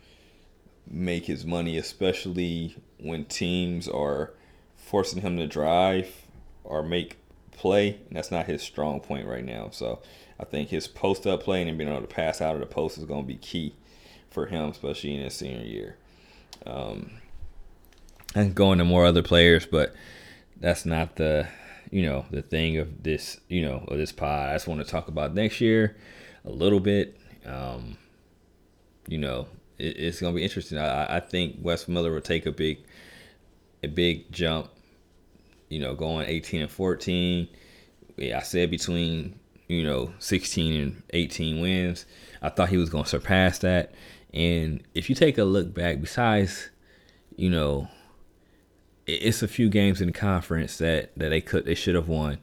make 0.90 1.26
his 1.26 1.44
money, 1.44 1.76
especially 1.76 2.76
when 2.99 3.26
teams 3.26 3.87
are 3.87 4.32
forcing 4.76 5.20
him 5.20 5.37
to 5.37 5.46
drive 5.46 6.11
or 6.64 6.82
make 6.82 7.19
play. 7.52 8.00
And 8.08 8.17
that's 8.17 8.31
not 8.31 8.46
his 8.46 8.62
strong 8.62 9.00
point 9.00 9.26
right 9.26 9.44
now. 9.44 9.69
So 9.70 10.00
I 10.40 10.44
think 10.44 10.70
his 10.70 10.88
post 10.88 11.26
up 11.26 11.43
playing 11.43 11.69
and 11.69 11.76
being 11.76 11.90
able 11.90 12.00
to 12.00 12.06
pass 12.06 12.40
out 12.40 12.55
of 12.55 12.61
the 12.61 12.67
post 12.67 12.99
is 12.99 13.05
going 13.05 13.23
to 13.23 13.29
be 13.29 13.37
key 13.37 13.75
for 14.31 14.46
him, 14.46 14.70
especially 14.70 15.14
in 15.14 15.23
his 15.23 15.35
senior 15.35 15.64
year. 15.64 15.96
Um, 16.66 17.11
and 18.35 18.54
going 18.54 18.78
to 18.78 18.85
more 18.85 19.07
other 19.07 19.23
players, 19.23 19.66
but 19.66 19.95
that's 20.60 20.84
not 20.84 21.16
the 21.16 21.48
you 21.90 22.02
know 22.02 22.26
the 22.30 22.42
thing 22.42 22.78
of 22.78 23.02
this 23.02 23.40
you 23.48 23.62
know 23.62 23.84
of 23.88 23.98
this 23.98 24.12
pod. 24.12 24.50
I 24.50 24.54
just 24.54 24.68
want 24.68 24.84
to 24.84 24.90
talk 24.90 25.08
about 25.08 25.34
next 25.34 25.60
year 25.60 25.96
a 26.44 26.50
little 26.50 26.80
bit. 26.80 27.18
Um, 27.46 27.96
you 29.06 29.18
know, 29.18 29.48
it, 29.78 29.98
it's 29.98 30.20
gonna 30.20 30.34
be 30.34 30.42
interesting. 30.42 30.78
I, 30.78 31.16
I 31.16 31.20
think 31.20 31.56
Wes 31.60 31.88
Miller 31.88 32.12
will 32.12 32.20
take 32.20 32.46
a 32.46 32.52
big 32.52 32.78
a 33.82 33.88
big 33.88 34.30
jump. 34.32 34.70
You 35.68 35.80
know, 35.80 35.94
going 35.94 36.26
18 36.26 36.62
and 36.62 36.70
14. 36.70 37.46
Yeah, 38.16 38.38
I 38.38 38.42
said 38.42 38.70
between 38.70 39.38
you 39.68 39.84
know 39.84 40.12
16 40.18 40.80
and 40.80 41.02
18 41.10 41.60
wins. 41.60 42.06
I 42.42 42.48
thought 42.48 42.68
he 42.68 42.76
was 42.76 42.90
gonna 42.90 43.06
surpass 43.06 43.58
that. 43.60 43.92
And 44.34 44.82
if 44.94 45.08
you 45.08 45.14
take 45.14 45.38
a 45.38 45.44
look 45.44 45.72
back, 45.72 46.00
besides, 46.00 46.68
you 47.36 47.48
know, 47.48 47.88
it's 49.08 49.42
a 49.42 49.48
few 49.48 49.68
games 49.68 50.00
in 50.00 50.08
the 50.08 50.12
conference 50.12 50.78
that, 50.78 51.10
that 51.16 51.30
they 51.30 51.40
could 51.40 51.64
they 51.64 51.74
should 51.74 51.94
have 51.94 52.08
won. 52.08 52.38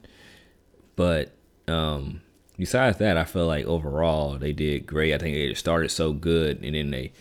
But 0.96 1.32
um, 1.68 2.22
besides 2.58 2.98
that, 2.98 3.16
I 3.16 3.24
feel 3.24 3.46
like 3.46 3.64
overall 3.66 4.38
they 4.38 4.52
did 4.52 4.86
great. 4.86 5.14
I 5.14 5.18
think 5.18 5.34
they 5.34 5.54
started 5.54 5.90
so 5.90 6.12
good 6.12 6.62
and 6.62 6.74
then 6.74 6.90
they 6.90 7.12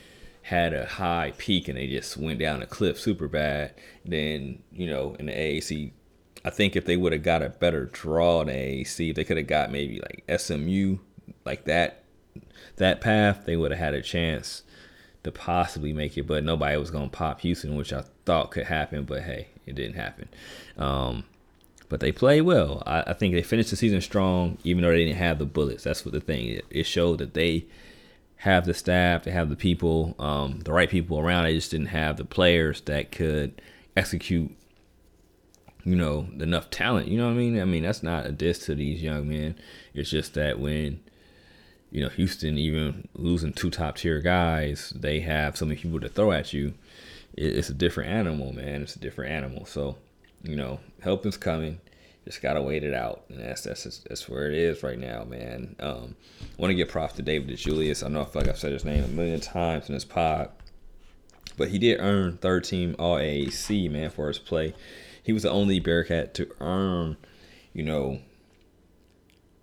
had 0.41 0.73
a 0.73 0.85
high 0.85 1.33
peak 1.37 1.67
and 1.67 1.77
they 1.77 1.87
just 1.87 2.17
went 2.17 2.39
down 2.39 2.61
a 2.61 2.67
cliff 2.67 2.99
super 2.99 3.27
bad. 3.27 3.73
Then, 4.05 4.61
you 4.71 4.87
know, 4.87 5.15
in 5.19 5.27
the 5.27 5.33
AAC, 5.33 5.91
I 6.43 6.49
think 6.49 6.75
if 6.75 6.85
they 6.85 6.97
would 6.97 7.13
have 7.13 7.23
got 7.23 7.41
a 7.41 7.49
better 7.49 7.85
draw 7.85 8.41
in 8.41 8.47
the 8.47 8.53
AAC, 8.53 9.15
they 9.15 9.23
could 9.23 9.37
have 9.37 9.47
got 9.47 9.71
maybe 9.71 10.01
like 10.01 10.39
SMU 10.39 10.97
like 11.45 11.65
that 11.65 12.03
that 12.77 13.01
path, 13.01 13.45
they 13.45 13.55
would 13.55 13.71
have 13.71 13.79
had 13.79 13.93
a 13.93 14.01
chance 14.01 14.63
to 15.25 15.31
possibly 15.31 15.91
make 15.91 16.17
it, 16.17 16.23
but 16.23 16.43
nobody 16.43 16.77
was 16.77 16.91
going 16.91 17.09
to 17.09 17.15
pop 17.15 17.41
Houston, 17.41 17.75
which 17.75 17.91
I 17.91 18.05
thought 18.25 18.51
could 18.51 18.65
happen, 18.65 19.03
but 19.03 19.23
hey, 19.23 19.49
it 19.65 19.75
didn't 19.75 19.95
happen. 19.95 20.29
Um, 20.77 21.25
but 21.89 21.99
they 21.99 22.11
played 22.11 22.41
well. 22.41 22.81
I, 22.85 23.01
I, 23.07 23.13
think 23.13 23.33
they 23.33 23.43
finished 23.43 23.69
the 23.69 23.75
season 23.75 24.01
strong, 24.01 24.57
even 24.63 24.83
though 24.83 24.91
they 24.91 25.05
didn't 25.05 25.17
have 25.17 25.39
the 25.39 25.45
bullets. 25.45 25.83
That's 25.83 26.05
what 26.05 26.13
the 26.13 26.21
thing. 26.21 26.47
It, 26.47 26.65
it 26.69 26.83
showed 26.85 27.19
that 27.19 27.33
they 27.33 27.65
have 28.37 28.65
the 28.65 28.73
staff, 28.73 29.23
they 29.23 29.31
have 29.31 29.49
the 29.49 29.55
people, 29.55 30.15
um, 30.19 30.59
the 30.61 30.73
right 30.73 30.89
people 30.89 31.19
around. 31.19 31.45
They 31.45 31.55
just 31.55 31.71
didn't 31.71 31.87
have 31.87 32.17
the 32.17 32.25
players 32.25 32.81
that 32.81 33.11
could 33.11 33.61
execute. 33.95 34.51
You 35.83 35.95
know, 35.95 36.27
enough 36.39 36.71
talent. 36.71 37.09
You 37.09 37.19
know 37.19 37.25
what 37.25 37.33
I 37.33 37.35
mean? 37.35 37.61
I 37.61 37.65
mean, 37.65 37.83
that's 37.83 38.01
not 38.01 38.25
a 38.25 38.31
diss 38.31 38.57
to 38.65 38.73
these 38.73 39.03
young 39.03 39.29
men. 39.29 39.55
It's 39.93 40.09
just 40.09 40.33
that 40.33 40.59
when 40.59 40.99
you 41.91 42.01
know, 42.01 42.09
Houston 42.09 42.57
even 42.57 43.07
losing 43.13 43.53
two 43.53 43.69
top 43.69 43.97
tier 43.97 44.19
guys, 44.19 44.91
they 44.95 45.21
have 45.21 45.57
so 45.57 45.65
many 45.65 45.79
people 45.79 45.99
to 45.99 46.09
throw 46.09 46.31
at 46.31 46.53
you. 46.53 46.73
It's 47.33 47.69
a 47.69 47.73
different 47.73 48.09
animal, 48.09 48.53
man. 48.53 48.81
It's 48.81 48.95
a 48.95 48.99
different 48.99 49.31
animal. 49.31 49.65
So 49.65 49.97
you 50.47 50.55
know, 50.55 50.79
help 51.01 51.25
is 51.25 51.37
coming. 51.37 51.79
Just 52.23 52.41
gotta 52.41 52.61
wait 52.61 52.83
it 52.83 52.93
out, 52.93 53.23
and 53.29 53.39
that's 53.39 53.63
that's 53.63 53.83
that's 54.09 54.27
where 54.27 54.47
it 54.47 54.57
is 54.57 54.81
right 54.81 54.97
now, 54.97 55.23
man. 55.25 55.75
Um, 55.79 56.15
want 56.57 56.71
to 56.71 56.75
give 56.75 56.89
props 56.89 57.13
to 57.13 57.21
David 57.21 57.55
DeJulius. 57.55 58.03
I 58.03 58.09
know 58.09 58.21
I 58.21 58.25
feel 58.25 58.41
like 58.41 58.49
I've 58.49 58.57
said 58.57 58.71
his 58.71 58.85
name 58.85 59.03
a 59.03 59.07
million 59.07 59.39
times 59.39 59.89
in 59.89 59.93
this 59.93 60.05
pod, 60.05 60.49
but 61.55 61.69
he 61.69 61.77
did 61.77 61.99
earn 61.99 62.37
third 62.37 62.63
team 62.63 62.95
All 62.97 63.17
AAC 63.17 63.91
man 63.91 64.09
for 64.09 64.27
his 64.27 64.39
play. 64.39 64.73
He 65.21 65.33
was 65.33 65.43
the 65.43 65.51
only 65.51 65.79
Bearcat 65.79 66.33
to 66.35 66.49
earn, 66.59 67.17
you 67.73 67.83
know, 67.83 68.19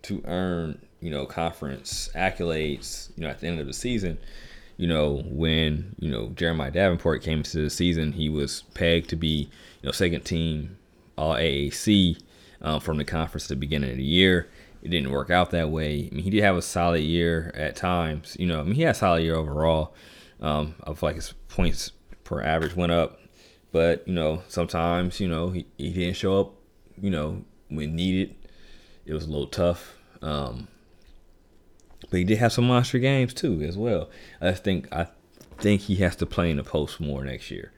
to 0.03 0.23
earn 0.25 0.81
you 1.03 1.11
know 1.11 1.27
conference 1.27 2.09
accolades. 2.15 3.11
You 3.17 3.25
know, 3.25 3.29
at 3.29 3.41
the 3.41 3.49
end 3.49 3.61
of 3.61 3.67
the 3.67 3.73
season, 3.73 4.19
you 4.77 4.87
know 4.87 5.23
when 5.27 5.95
you 5.99 6.11
know 6.11 6.29
Jeremiah 6.29 6.71
Davenport 6.71 7.23
came 7.23 7.39
into 7.39 7.61
the 7.61 7.71
season, 7.71 8.13
he 8.13 8.29
was 8.29 8.63
pegged 8.75 9.11
to 9.11 9.17
be 9.17 9.51
you 9.83 9.87
know 9.87 9.93
second 9.93 10.23
team 10.23 10.79
All 11.19 11.35
AAC 11.35 12.23
um, 12.63 12.81
from 12.81 12.97
the 12.97 13.05
conference 13.05 13.45
at 13.47 13.49
the 13.51 13.57
beginning 13.57 13.91
of 13.91 13.97
the 13.97 14.05
year. 14.05 14.49
It 14.83 14.91
didn't 14.91 15.11
work 15.11 15.31
out 15.31 15.51
that 15.51 15.71
way. 15.71 16.09
I 16.11 16.15
mean, 16.15 16.25
he 16.25 16.31
did 16.31 16.43
have 16.43 16.57
a 16.57 16.63
solid 16.63 17.03
year 17.03 17.53
at 17.55 17.77
times. 17.77 18.37
You 18.39 18.47
know, 18.47 18.61
I 18.61 18.63
mean, 18.65 18.75
he 18.75 18.83
had 18.83 18.97
a 18.97 18.99
solid 18.99 19.23
year 19.23 19.37
overall. 19.37 19.95
Um, 20.41 20.75
I 20.83 20.93
feel 20.95 21.09
like 21.09 21.17
his 21.17 21.35
points 21.49 21.93
per 22.25 22.43
average 22.43 22.75
went 22.75 22.91
up, 22.91 23.21
but 23.71 24.07
you 24.07 24.15
know, 24.15 24.43
sometimes 24.49 25.21
you 25.21 25.29
know 25.29 25.51
he, 25.51 25.67
he 25.77 25.93
didn't 25.93 26.17
show 26.17 26.41
up. 26.41 26.55
You 27.01 27.11
know, 27.11 27.45
when 27.69 27.97
needed, 27.97 28.37
it 29.05 29.15
was 29.15 29.25
a 29.25 29.31
little 29.31 29.47
tough. 29.49 29.97
Um, 30.21 30.69
but 32.11 32.19
he 32.19 32.25
did 32.25 32.39
have 32.39 32.53
some 32.53 32.67
monster 32.67 32.99
games 32.99 33.35
too, 33.35 33.63
as 33.63 33.77
well. 33.77 34.11
I 34.41 34.53
think 34.53 34.93
I 34.93 35.09
think 35.59 35.83
he 35.83 35.97
has 35.97 36.17
to 36.17 36.27
play 36.27 36.51
in 36.51 36.57
the 36.57 36.65
post 36.65 37.01
more 37.01 37.25
next 37.25 37.51
year. 37.51 37.73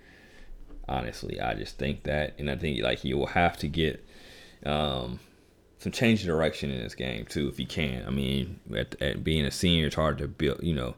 Honestly, 0.89 1.41
I 1.41 1.55
just 1.55 1.79
think 1.79 2.03
that, 2.05 2.35
and 2.39 2.51
I 2.51 2.57
think 2.57 2.83
like 2.83 2.99
he 2.99 3.15
will 3.15 3.27
have 3.27 3.57
to 3.59 3.69
get 3.69 4.05
um, 4.67 5.21
some 5.79 5.93
change 5.93 6.21
of 6.21 6.27
direction 6.27 6.71
in 6.71 6.83
this 6.83 6.95
game 6.95 7.27
too, 7.27 7.49
if 7.49 7.57
he 7.57 7.65
can. 7.65 8.05
I 8.07 8.11
mean, 8.11 8.61
at, 8.75 9.01
at 9.01 9.25
being 9.25 9.45
a 9.45 9.51
senior, 9.51 9.87
it's 9.87 9.97
hard 9.97 10.19
to 10.19 10.29
build, 10.29 10.63
you 10.63 10.75
know, 10.75 10.95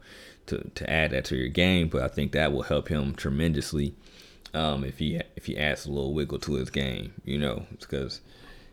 to, 0.47 0.59
to 0.75 0.90
add 0.90 1.11
that 1.11 1.25
to 1.26 1.37
your 1.37 1.49
game, 1.49 1.88
but 1.88 2.02
I 2.02 2.09
think 2.09 2.33
that 2.33 2.52
will 2.52 2.62
help 2.62 2.88
him 2.88 3.14
tremendously 3.14 3.95
um, 4.54 4.85
if 4.85 4.99
he 4.99 5.21
if 5.37 5.47
he 5.47 5.59
adds 5.59 5.87
a 5.87 5.90
little 5.90 6.14
wiggle 6.14 6.38
to 6.40 6.54
his 6.54 6.71
game, 6.71 7.12
you 7.25 7.38
know, 7.38 7.66
because 7.78 8.21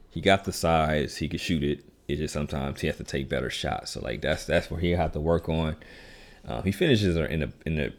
he 0.09 0.21
got 0.21 0.45
the 0.45 0.53
size, 0.53 1.17
he 1.17 1.27
could 1.27 1.41
shoot 1.41 1.63
it. 1.63 1.83
It's 2.07 2.19
just 2.19 2.33
sometimes 2.33 2.81
he 2.81 2.87
has 2.87 2.97
to 2.97 3.03
take 3.03 3.29
better 3.29 3.49
shots. 3.49 3.91
So 3.91 4.01
like 4.01 4.21
that's 4.21 4.45
that's 4.45 4.69
where 4.69 4.79
he 4.79 4.91
have 4.91 5.13
to 5.13 5.19
work 5.19 5.47
on. 5.47 5.77
Uh, 6.47 6.61
he 6.61 6.71
finishes 6.71 7.15
in 7.15 7.39
the 7.39 7.53
in 7.65 7.75
the 7.75 7.93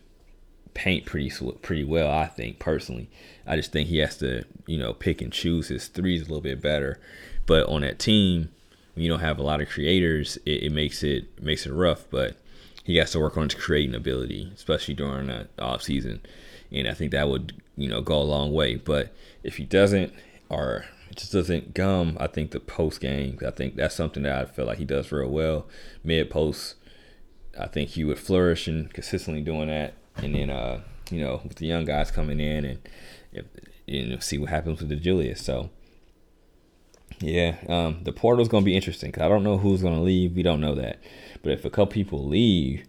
paint 0.74 1.06
pretty 1.06 1.32
pretty 1.62 1.84
well, 1.84 2.10
I 2.10 2.26
think 2.26 2.58
personally. 2.58 3.08
I 3.46 3.56
just 3.56 3.72
think 3.72 3.88
he 3.88 3.98
has 3.98 4.16
to, 4.18 4.44
you 4.66 4.78
know, 4.78 4.92
pick 4.92 5.22
and 5.22 5.32
choose 5.32 5.68
his 5.68 5.88
threes 5.88 6.22
a 6.22 6.24
little 6.24 6.40
bit 6.40 6.60
better. 6.60 7.00
But 7.46 7.68
on 7.68 7.82
that 7.82 7.98
team, 7.98 8.50
you 8.94 9.08
don't 9.08 9.20
have 9.20 9.38
a 9.38 9.42
lot 9.42 9.60
of 9.60 9.68
creators, 9.68 10.36
it, 10.44 10.64
it 10.64 10.72
makes 10.72 11.02
it 11.02 11.42
makes 11.42 11.66
it 11.66 11.72
rough. 11.72 12.04
But 12.10 12.36
he 12.84 12.96
has 12.96 13.12
to 13.12 13.20
work 13.20 13.36
on 13.36 13.48
his 13.48 13.54
creating 13.54 13.94
ability, 13.94 14.52
especially 14.54 14.94
during 14.94 15.28
the 15.28 15.48
off 15.58 15.82
season. 15.82 16.20
And 16.70 16.88
I 16.88 16.94
think 16.94 17.12
that 17.12 17.28
would, 17.28 17.54
you 17.76 17.88
know, 17.88 18.02
go 18.02 18.20
a 18.20 18.22
long 18.22 18.52
way. 18.52 18.76
But 18.76 19.14
if 19.42 19.56
he 19.56 19.64
doesn't, 19.64 20.12
or 20.48 20.84
just 21.14 21.32
doesn't 21.32 21.74
gum, 21.74 22.16
I 22.20 22.26
think 22.26 22.50
the 22.50 22.60
post 22.60 23.00
game, 23.00 23.38
I 23.46 23.50
think 23.50 23.76
that's 23.76 23.94
something 23.94 24.22
that 24.24 24.38
I 24.38 24.44
feel 24.44 24.66
like 24.66 24.78
he 24.78 24.84
does 24.84 25.12
real 25.12 25.28
well. 25.28 25.66
Mid 26.02 26.30
post, 26.30 26.76
I 27.58 27.66
think 27.66 27.90
he 27.90 28.04
would 28.04 28.18
flourish 28.18 28.68
in 28.68 28.88
consistently 28.88 29.42
doing 29.42 29.68
that. 29.68 29.94
And 30.16 30.34
then, 30.34 30.50
uh, 30.50 30.80
you 31.10 31.20
know, 31.20 31.40
with 31.44 31.56
the 31.56 31.66
young 31.66 31.84
guys 31.84 32.10
coming 32.10 32.40
in 32.40 32.64
and 32.64 32.88
if, 33.32 33.46
you 33.86 34.06
know, 34.06 34.18
see 34.18 34.38
what 34.38 34.50
happens 34.50 34.80
with 34.80 34.90
DeJulius. 34.90 35.38
So, 35.38 35.70
yeah, 37.20 37.56
um, 37.68 38.00
the 38.04 38.12
portal's 38.12 38.48
going 38.48 38.62
to 38.62 38.66
be 38.66 38.76
interesting 38.76 39.10
because 39.10 39.22
I 39.22 39.28
don't 39.28 39.44
know 39.44 39.58
who's 39.58 39.82
going 39.82 39.94
to 39.96 40.00
leave. 40.00 40.34
We 40.34 40.42
don't 40.42 40.60
know 40.60 40.74
that. 40.74 40.98
But 41.42 41.52
if 41.52 41.64
a 41.64 41.70
couple 41.70 41.92
people 41.92 42.26
leave, 42.26 42.86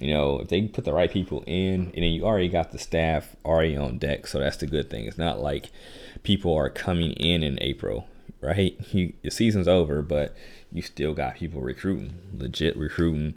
you 0.00 0.12
know, 0.12 0.40
if 0.40 0.48
they 0.48 0.62
put 0.62 0.84
the 0.84 0.92
right 0.92 1.10
people 1.10 1.42
in, 1.46 1.92
and 1.94 1.94
then 1.94 2.12
you 2.12 2.24
already 2.24 2.48
got 2.48 2.72
the 2.72 2.78
staff 2.78 3.34
already 3.44 3.76
on 3.76 3.98
deck, 3.98 4.26
so 4.26 4.38
that's 4.38 4.56
the 4.58 4.66
good 4.66 4.90
thing. 4.90 5.06
It's 5.06 5.18
not 5.18 5.40
like 5.40 5.70
people 6.22 6.54
are 6.54 6.70
coming 6.70 7.12
in 7.12 7.42
in 7.42 7.58
April, 7.60 8.06
right? 8.40 8.76
You, 8.92 9.12
the 9.22 9.30
season's 9.30 9.68
over, 9.68 10.02
but 10.02 10.36
you 10.72 10.82
still 10.82 11.14
got 11.14 11.36
people 11.36 11.60
recruiting, 11.60 12.14
legit 12.32 12.76
recruiting, 12.76 13.36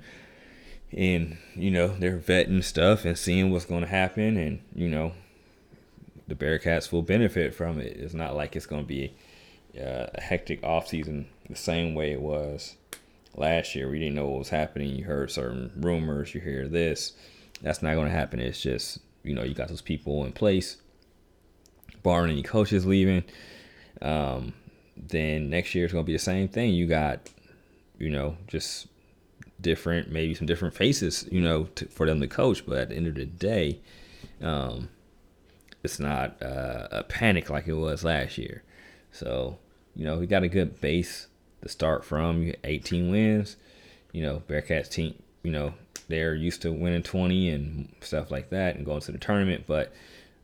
and 0.91 1.37
you 1.55 1.71
know 1.71 1.87
they're 1.87 2.17
vetting 2.17 2.63
stuff 2.63 3.05
and 3.05 3.17
seeing 3.17 3.51
what's 3.51 3.65
going 3.65 3.81
to 3.81 3.87
happen, 3.87 4.37
and 4.37 4.61
you 4.75 4.87
know 4.87 5.13
the 6.27 6.35
Bearcats 6.35 6.91
will 6.91 7.01
benefit 7.01 7.53
from 7.55 7.79
it. 7.79 7.97
It's 7.97 8.13
not 8.13 8.35
like 8.35 8.55
it's 8.55 8.65
going 8.65 8.83
to 8.83 8.87
be 8.87 9.13
uh, 9.77 10.07
a 10.13 10.21
hectic 10.21 10.63
off 10.63 10.87
season 10.87 11.27
the 11.49 11.55
same 11.55 11.93
way 11.95 12.11
it 12.11 12.21
was 12.21 12.75
last 13.35 13.75
year. 13.75 13.89
We 13.89 13.99
didn't 13.99 14.15
know 14.15 14.27
what 14.27 14.39
was 14.39 14.49
happening. 14.49 14.89
You 14.89 15.05
heard 15.05 15.31
certain 15.31 15.71
rumors. 15.77 16.33
You 16.33 16.41
hear 16.41 16.67
this. 16.67 17.13
That's 17.61 17.81
not 17.81 17.95
going 17.95 18.07
to 18.07 18.13
happen. 18.13 18.39
It's 18.39 18.61
just 18.61 18.99
you 19.23 19.33
know 19.33 19.43
you 19.43 19.53
got 19.53 19.69
those 19.69 19.81
people 19.81 20.25
in 20.25 20.33
place, 20.33 20.77
barring 22.03 22.31
any 22.31 22.43
coaches 22.43 22.85
leaving. 22.85 23.23
Um, 24.01 24.53
then 24.97 25.49
next 25.49 25.75
year 25.75 25.85
it's 25.85 25.93
going 25.93 26.05
to 26.05 26.07
be 26.07 26.13
the 26.13 26.19
same 26.19 26.47
thing. 26.47 26.73
You 26.73 26.87
got 26.87 27.29
you 27.97 28.09
know 28.09 28.37
just 28.47 28.87
different, 29.61 30.11
maybe 30.11 30.33
some 30.33 30.47
different 30.47 30.73
faces, 30.73 31.27
you 31.31 31.41
know, 31.41 31.65
to, 31.75 31.85
for 31.85 32.05
them 32.05 32.19
to 32.19 32.27
coach. 32.27 32.65
But 32.65 32.77
at 32.77 32.89
the 32.89 32.95
end 32.95 33.07
of 33.07 33.15
the 33.15 33.25
day, 33.25 33.79
um, 34.41 34.89
it's 35.83 35.99
not 35.99 36.41
uh, 36.41 36.87
a 36.91 37.03
panic 37.03 37.49
like 37.49 37.67
it 37.67 37.73
was 37.73 38.03
last 38.03 38.37
year. 38.37 38.63
So, 39.11 39.57
you 39.95 40.05
know, 40.05 40.17
we 40.17 40.27
got 40.27 40.43
a 40.43 40.47
good 40.47 40.79
base 40.81 41.27
to 41.61 41.69
start 41.69 42.03
from. 42.05 42.43
You 42.43 42.55
18 42.63 43.09
wins. 43.09 43.57
You 44.11 44.23
know, 44.23 44.43
Bearcats 44.47 44.89
team, 44.89 45.15
you 45.43 45.51
know, 45.51 45.73
they're 46.07 46.35
used 46.35 46.61
to 46.63 46.71
winning 46.71 47.03
20 47.03 47.49
and 47.49 47.95
stuff 48.01 48.29
like 48.29 48.49
that 48.49 48.75
and 48.75 48.85
going 48.85 49.01
to 49.01 49.11
the 49.11 49.17
tournament. 49.17 49.63
But 49.67 49.93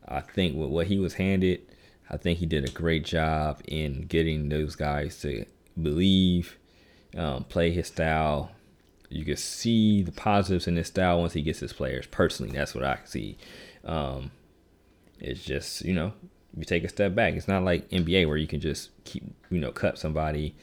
I 0.07 0.21
think 0.21 0.55
with 0.55 0.69
what 0.69 0.88
he 0.88 1.00
was 1.00 1.15
handed, 1.15 1.62
I 2.09 2.17
think 2.17 2.39
he 2.39 2.45
did 2.45 2.67
a 2.67 2.71
great 2.71 3.05
job 3.05 3.62
in 3.65 4.03
getting 4.03 4.50
those 4.50 4.75
guys 4.75 5.19
to 5.21 5.45
believe, 5.81 6.57
um, 7.15 7.43
play 7.43 7.71
his 7.71 7.88
style. 7.88 8.51
You 9.09 9.25
can 9.25 9.38
see 9.38 10.01
the 10.01 10.12
positives 10.12 10.67
in 10.67 10.77
his 10.77 10.88
style 10.88 11.19
once 11.19 11.33
he 11.33 11.41
gets 11.41 11.59
his 11.59 11.74
players. 11.74 12.07
Personally, 12.07 12.53
that's 12.53 12.74
what 12.74 12.83
I 12.83 13.00
see. 13.05 13.38
Um, 13.83 14.31
it's 15.19 15.43
just, 15.43 15.83
you 15.83 15.93
know, 15.93 16.13
you 16.55 16.63
take 16.63 16.83
a 16.83 16.89
step 16.89 17.13
back. 17.13 17.33
It's 17.33 17.47
not 17.47 17.63
like 17.63 17.89
NBA 17.89 18.27
where 18.27 18.38
you 18.38 18.47
can 18.47 18.59
just 18.59 18.89
keep, 19.03 19.24
you 19.50 19.59
know, 19.59 19.71
cut 19.71 19.97
somebody, 19.97 20.55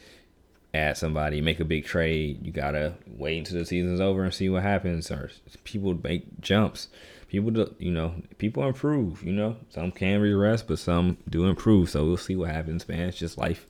add 0.75 0.97
somebody, 0.97 1.41
make 1.41 1.59
a 1.59 1.65
big 1.65 1.85
trade. 1.85 2.45
You 2.45 2.51
gotta 2.51 2.95
wait 3.07 3.39
until 3.39 3.59
the 3.59 3.65
season's 3.65 4.01
over 4.01 4.23
and 4.23 4.33
see 4.33 4.49
what 4.49 4.63
happens. 4.63 5.09
Or 5.11 5.31
people 5.63 5.97
make 6.03 6.39
jumps. 6.41 6.87
People, 7.27 7.51
do, 7.51 7.75
you 7.79 7.91
know, 7.91 8.15
people 8.37 8.65
improve. 8.65 9.23
You 9.23 9.33
know, 9.33 9.57
some 9.69 9.91
can 9.91 10.21
regress, 10.21 10.61
but 10.61 10.79
some 10.79 11.17
do 11.29 11.45
improve. 11.45 11.89
So 11.89 12.05
we'll 12.05 12.17
see 12.17 12.35
what 12.35 12.51
happens, 12.51 12.87
man. 12.87 13.09
It's 13.09 13.17
just 13.17 13.37
life, 13.37 13.65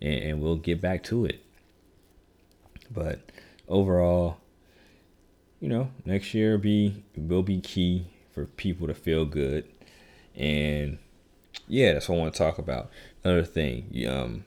and, 0.00 0.22
and 0.22 0.42
we'll 0.42 0.56
get 0.56 0.80
back 0.80 1.02
to 1.04 1.24
it. 1.24 1.44
But 2.90 3.20
overall, 3.68 4.38
you 5.60 5.68
know, 5.68 5.90
next 6.04 6.34
year 6.34 6.58
be 6.58 7.04
will 7.16 7.42
be 7.42 7.60
key 7.60 8.06
for 8.32 8.46
people 8.46 8.86
to 8.86 8.94
feel 8.94 9.24
good 9.24 9.64
and 10.36 10.98
yeah, 11.68 11.92
that's 11.92 12.08
what 12.08 12.16
I 12.16 12.18
want 12.18 12.34
to 12.34 12.38
talk 12.38 12.58
about. 12.58 12.90
Another 13.22 13.44
thing, 13.44 13.86
um, 14.08 14.44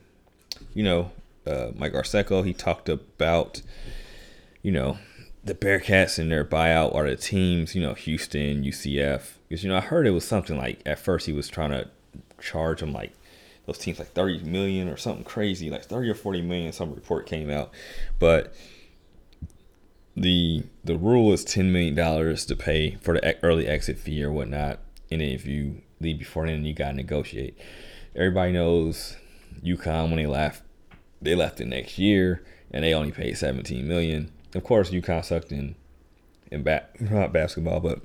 you 0.74 0.82
know, 0.82 1.12
uh, 1.46 1.70
Mike 1.74 1.92
Aresco, 1.92 2.44
he 2.44 2.52
talked 2.52 2.88
about, 2.88 3.62
you 4.62 4.72
know, 4.72 4.98
the 5.44 5.54
Bearcats 5.54 6.18
and 6.18 6.32
their 6.32 6.44
buyout 6.44 6.94
are 6.94 7.08
the 7.08 7.16
teams, 7.16 7.74
you 7.74 7.82
know, 7.82 7.94
Houston, 7.94 8.64
UCF. 8.64 9.34
Because, 9.48 9.62
you 9.62 9.70
know, 9.70 9.76
I 9.76 9.80
heard 9.80 10.06
it 10.06 10.12
was 10.12 10.26
something 10.26 10.56
like 10.56 10.80
at 10.86 10.98
first 10.98 11.26
he 11.26 11.32
was 11.32 11.48
trying 11.48 11.70
to 11.70 11.88
charge 12.40 12.80
them 12.80 12.92
like 12.92 13.12
those 13.66 13.78
teams 13.78 13.98
like 13.98 14.12
30 14.12 14.44
million 14.44 14.88
or 14.88 14.96
something 14.96 15.24
crazy, 15.24 15.70
like 15.70 15.84
30 15.84 16.10
or 16.10 16.14
40 16.14 16.42
million. 16.42 16.72
Some 16.72 16.94
report 16.94 17.26
came 17.26 17.50
out. 17.50 17.72
But 18.18 18.54
the 20.16 20.64
the 20.84 20.96
rule 20.96 21.32
is 21.32 21.44
$10 21.44 21.70
million 21.70 21.96
to 22.36 22.56
pay 22.56 22.96
for 23.02 23.14
the 23.14 23.44
early 23.44 23.66
exit 23.66 23.98
fee 23.98 24.22
or 24.22 24.32
whatnot. 24.32 24.80
And 25.10 25.20
if 25.20 25.46
you 25.46 25.82
leave 26.00 26.18
before 26.18 26.46
then, 26.46 26.64
you 26.64 26.74
gotta 26.74 26.94
negotiate. 26.94 27.58
Everybody 28.14 28.52
knows 28.52 29.16
UConn 29.64 30.08
when 30.08 30.16
they 30.16 30.26
left, 30.26 30.62
they 31.24 31.34
left 31.34 31.58
the 31.58 31.64
next 31.64 31.98
year 31.98 32.44
and 32.70 32.84
they 32.84 32.94
only 32.94 33.12
paid 33.12 33.36
17 33.36 33.86
million. 33.86 34.30
Of 34.54 34.64
course, 34.64 34.90
UConn 34.90 35.24
sucked 35.24 35.52
in 35.52 35.74
in 36.50 36.62
not 37.00 37.32
basketball, 37.32 37.80
but 37.80 38.00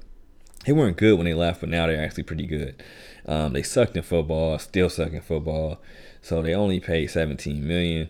they 0.66 0.72
weren't 0.72 0.98
good 0.98 1.18
when 1.18 1.26
they 1.26 1.34
left, 1.34 1.62
but 1.62 1.70
now 1.70 1.88
they're 1.88 2.04
actually 2.04 2.24
pretty 2.24 2.48
good. 2.48 2.82
Um, 3.26 3.54
they 3.54 3.62
sucked 3.64 3.96
in 3.96 4.04
football, 4.04 4.58
still 4.58 4.90
suck 4.90 5.12
in 5.14 5.22
football, 5.22 5.80
so 6.22 6.42
they 6.42 6.56
only 6.56 6.80
paid 6.80 7.08
17 7.08 7.66
million. 7.66 8.10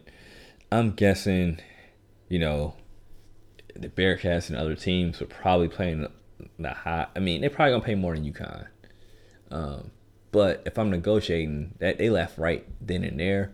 I'm 0.72 0.92
guessing, 0.92 1.60
you 2.30 2.40
know, 2.40 2.76
the 3.76 3.90
Bearcats 3.90 4.50
and 4.50 4.58
other 4.58 4.76
teams 4.76 5.20
were 5.20 5.26
probably 5.26 5.68
playing 5.68 6.08
the 6.58 6.70
high. 6.70 7.08
I 7.16 7.20
mean, 7.20 7.42
they're 7.42 7.50
probably 7.50 7.74
gonna 7.74 7.84
pay 7.84 7.96
more 7.96 8.16
than 8.16 8.26
UConn. 8.26 8.68
Um, 9.52 9.92
But 10.32 10.62
if 10.66 10.78
I'm 10.78 10.92
negotiating, 10.92 11.76
that 11.80 11.98
they 11.98 12.10
left 12.10 12.38
right 12.38 12.64
then 12.80 13.04
and 13.04 13.20
there, 13.20 13.52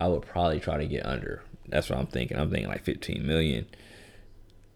I 0.00 0.08
would 0.08 0.22
probably 0.22 0.60
try 0.60 0.78
to 0.78 0.86
get 0.86 1.06
under. 1.06 1.42
That's 1.68 1.90
what 1.90 1.98
I'm 1.98 2.06
thinking. 2.06 2.38
I'm 2.38 2.50
thinking 2.50 2.68
like 2.68 2.84
15 2.84 3.26
million. 3.26 3.66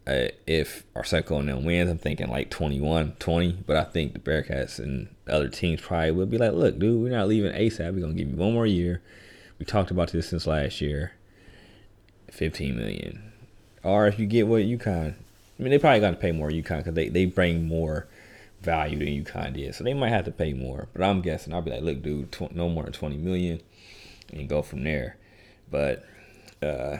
Uh, 0.06 0.28
if 0.46 0.84
Aresco 0.94 1.38
and 1.38 1.48
them 1.48 1.64
wins, 1.64 1.90
I'm 1.90 1.98
thinking 1.98 2.28
like 2.28 2.50
21, 2.50 3.12
20. 3.18 3.58
But 3.66 3.76
I 3.76 3.84
think 3.84 4.12
the 4.12 4.18
Bearcats 4.18 4.78
and 4.78 5.08
other 5.28 5.48
teams 5.48 5.80
probably 5.80 6.10
would 6.12 6.30
be 6.30 6.38
like, 6.38 6.52
look, 6.52 6.78
dude, 6.78 7.02
we're 7.02 7.10
not 7.10 7.28
leaving 7.28 7.52
ASAP. 7.52 7.94
We're 7.94 8.00
gonna 8.00 8.14
give 8.14 8.30
you 8.30 8.36
one 8.36 8.54
more 8.54 8.66
year. 8.66 9.02
We 9.58 9.66
talked 9.66 9.90
about 9.90 10.10
this 10.10 10.28
since 10.30 10.46
last 10.46 10.80
year. 10.80 11.12
15 12.30 12.76
million. 12.76 13.32
Or 13.82 14.06
if 14.06 14.18
you 14.18 14.26
get 14.26 14.46
what 14.46 14.62
UConn, 14.62 15.14
I 15.14 15.62
mean, 15.62 15.70
they 15.70 15.78
probably 15.78 16.00
got 16.00 16.10
to 16.10 16.16
pay 16.16 16.32
more 16.32 16.50
UConn 16.50 16.78
because 16.78 16.94
they, 16.94 17.08
they 17.08 17.26
bring 17.26 17.66
more 17.66 18.06
value 18.62 18.98
than 18.98 19.24
UConn 19.24 19.54
did. 19.54 19.74
So 19.74 19.84
they 19.84 19.94
might 19.94 20.10
have 20.10 20.24
to 20.26 20.30
pay 20.30 20.52
more. 20.52 20.88
But 20.92 21.02
I'm 21.02 21.20
guessing 21.20 21.52
I'll 21.52 21.62
be 21.62 21.70
like, 21.70 21.82
look, 21.82 22.02
dude, 22.02 22.32
tw- 22.32 22.54
no 22.54 22.68
more 22.68 22.84
than 22.84 22.92
20 22.92 23.16
million 23.18 23.60
and 24.32 24.48
go 24.48 24.62
from 24.62 24.84
there. 24.84 25.16
But 25.70 26.04
uh, 26.62 26.98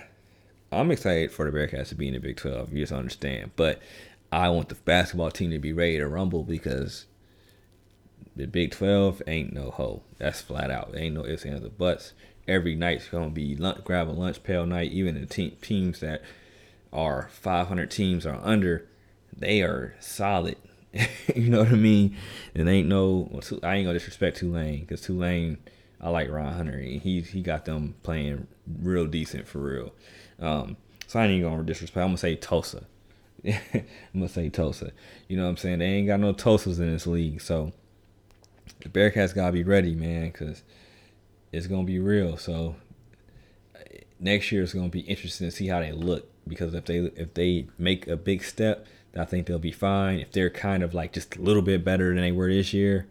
I'm 0.72 0.90
excited 0.90 1.32
for 1.32 1.50
the 1.50 1.56
Bearcats 1.56 1.88
to 1.88 1.94
be 1.94 2.08
in 2.08 2.14
the 2.14 2.20
Big 2.20 2.36
12. 2.36 2.72
You 2.72 2.80
just 2.80 2.92
understand. 2.92 3.52
But 3.56 3.80
I 4.32 4.48
want 4.50 4.68
the 4.68 4.76
basketball 4.76 5.30
team 5.30 5.50
to 5.50 5.58
be 5.58 5.72
ready 5.72 5.98
to 5.98 6.06
rumble 6.06 6.44
because 6.44 7.06
the 8.36 8.46
Big 8.46 8.72
12 8.72 9.22
ain't 9.26 9.52
no 9.52 9.70
hoe. 9.70 10.02
That's 10.18 10.40
flat 10.40 10.70
out. 10.70 10.92
There 10.92 11.02
ain't 11.02 11.14
no 11.14 11.26
ifs, 11.26 11.44
ands, 11.44 11.64
or 11.64 11.70
buts. 11.70 12.12
Every 12.46 12.74
night's 12.74 13.08
going 13.08 13.30
to 13.30 13.34
be 13.34 13.56
lunch, 13.56 13.84
grab 13.84 14.08
a 14.08 14.12
lunch 14.12 14.42
pail 14.42 14.66
night. 14.66 14.92
Even 14.92 15.20
the 15.20 15.26
te- 15.26 15.50
teams 15.62 16.00
that 16.00 16.22
are 16.92 17.28
500 17.32 17.90
teams 17.90 18.26
or 18.26 18.40
under, 18.42 18.86
they 19.36 19.62
are 19.62 19.94
solid. 20.00 20.56
you 21.34 21.50
know 21.50 21.60
what 21.60 21.68
I 21.68 21.76
mean? 21.76 22.16
And 22.54 22.68
ain't 22.68 22.88
no, 22.88 23.28
I 23.62 23.76
ain't 23.76 23.84
going 23.84 23.86
to 23.86 23.92
disrespect 23.94 24.38
Tulane 24.38 24.80
because 24.80 25.00
Tulane– 25.00 25.58
I 26.00 26.08
like 26.10 26.30
Ron 26.30 26.52
Hunter. 26.52 26.78
He 26.78 27.20
he 27.20 27.42
got 27.42 27.64
them 27.64 27.94
playing 28.02 28.46
real 28.80 29.06
decent 29.06 29.46
for 29.46 29.58
real. 29.58 29.92
Um, 30.38 30.76
so 31.06 31.20
I 31.20 31.24
ain't 31.24 31.32
even 31.32 31.50
gonna 31.50 31.62
disrespect. 31.62 32.02
I'm 32.02 32.08
gonna 32.08 32.18
say 32.18 32.36
Tulsa. 32.36 32.84
I'm 33.46 33.84
gonna 34.14 34.28
say 34.28 34.48
Tulsa. 34.48 34.92
You 35.28 35.36
know 35.36 35.44
what 35.44 35.50
I'm 35.50 35.56
saying? 35.56 35.80
They 35.80 35.86
ain't 35.86 36.06
got 36.06 36.20
no 36.20 36.32
Tulsas 36.32 36.78
in 36.78 36.90
this 36.92 37.06
league, 37.06 37.40
so 37.40 37.72
the 38.82 38.88
Bearcats 38.88 39.34
gotta 39.34 39.52
be 39.52 39.64
ready, 39.64 39.94
man, 39.94 40.30
because 40.30 40.62
it's 41.52 41.66
gonna 41.66 41.84
be 41.84 41.98
real. 41.98 42.36
So 42.36 42.76
next 44.18 44.52
year 44.52 44.62
it's 44.62 44.74
gonna 44.74 44.88
be 44.88 45.00
interesting 45.00 45.48
to 45.48 45.50
see 45.50 45.68
how 45.68 45.80
they 45.80 45.92
look 45.92 46.28
because 46.46 46.74
if 46.74 46.84
they 46.84 46.98
if 46.98 47.34
they 47.34 47.66
make 47.78 48.06
a 48.06 48.16
big 48.16 48.42
step, 48.42 48.86
I 49.16 49.24
think 49.24 49.46
they'll 49.46 49.58
be 49.58 49.72
fine. 49.72 50.18
If 50.20 50.32
they're 50.32 50.50
kind 50.50 50.82
of 50.82 50.94
like 50.94 51.12
just 51.12 51.36
a 51.36 51.42
little 51.42 51.62
bit 51.62 51.84
better 51.84 52.08
than 52.08 52.22
they 52.22 52.32
were 52.32 52.48
this 52.48 52.72
year, 52.72 53.06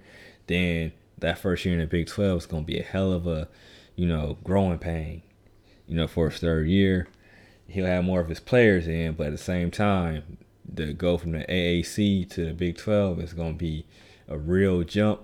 then 0.47 0.91
that 1.21 1.39
first 1.39 1.65
year 1.65 1.73
in 1.73 1.79
the 1.79 1.87
Big 1.87 2.07
12 2.07 2.37
is 2.37 2.45
going 2.45 2.63
to 2.63 2.67
be 2.67 2.79
a 2.79 2.83
hell 2.83 3.11
of 3.11 3.27
a, 3.27 3.47
you 3.95 4.07
know, 4.07 4.37
growing 4.43 4.79
pain, 4.79 5.23
you 5.87 5.95
know, 5.95 6.07
for 6.07 6.29
his 6.29 6.39
third 6.39 6.67
year. 6.67 7.07
He'll 7.67 7.85
have 7.85 8.03
more 8.03 8.19
of 8.19 8.29
his 8.29 8.39
players 8.39 8.87
in, 8.87 9.13
but 9.13 9.27
at 9.27 9.31
the 9.31 9.37
same 9.37 9.71
time, 9.71 10.37
the 10.67 10.93
go 10.93 11.17
from 11.17 11.31
the 11.31 11.45
AAC 11.45 12.29
to 12.31 12.45
the 12.45 12.53
Big 12.53 12.77
12 12.77 13.19
is 13.19 13.33
going 13.33 13.53
to 13.53 13.57
be 13.57 13.85
a 14.27 14.37
real 14.37 14.83
jump 14.83 15.21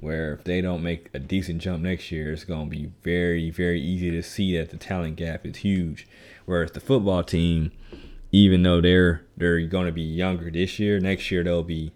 where 0.00 0.34
if 0.34 0.44
they 0.44 0.60
don't 0.60 0.82
make 0.82 1.08
a 1.12 1.18
decent 1.18 1.60
jump 1.60 1.82
next 1.82 2.12
year, 2.12 2.32
it's 2.32 2.44
going 2.44 2.70
to 2.70 2.76
be 2.76 2.90
very, 3.02 3.50
very 3.50 3.80
easy 3.80 4.10
to 4.10 4.22
see 4.22 4.56
that 4.56 4.70
the 4.70 4.76
talent 4.76 5.16
gap 5.16 5.44
is 5.44 5.58
huge. 5.58 6.06
Whereas 6.46 6.70
the 6.70 6.80
football 6.80 7.24
team, 7.24 7.72
even 8.30 8.62
though 8.62 8.80
they're 8.80 9.24
they're 9.36 9.60
going 9.66 9.86
to 9.86 9.92
be 9.92 10.02
younger 10.02 10.50
this 10.50 10.78
year, 10.78 11.00
next 11.00 11.30
year 11.30 11.42
they'll 11.42 11.62
be 11.62 11.92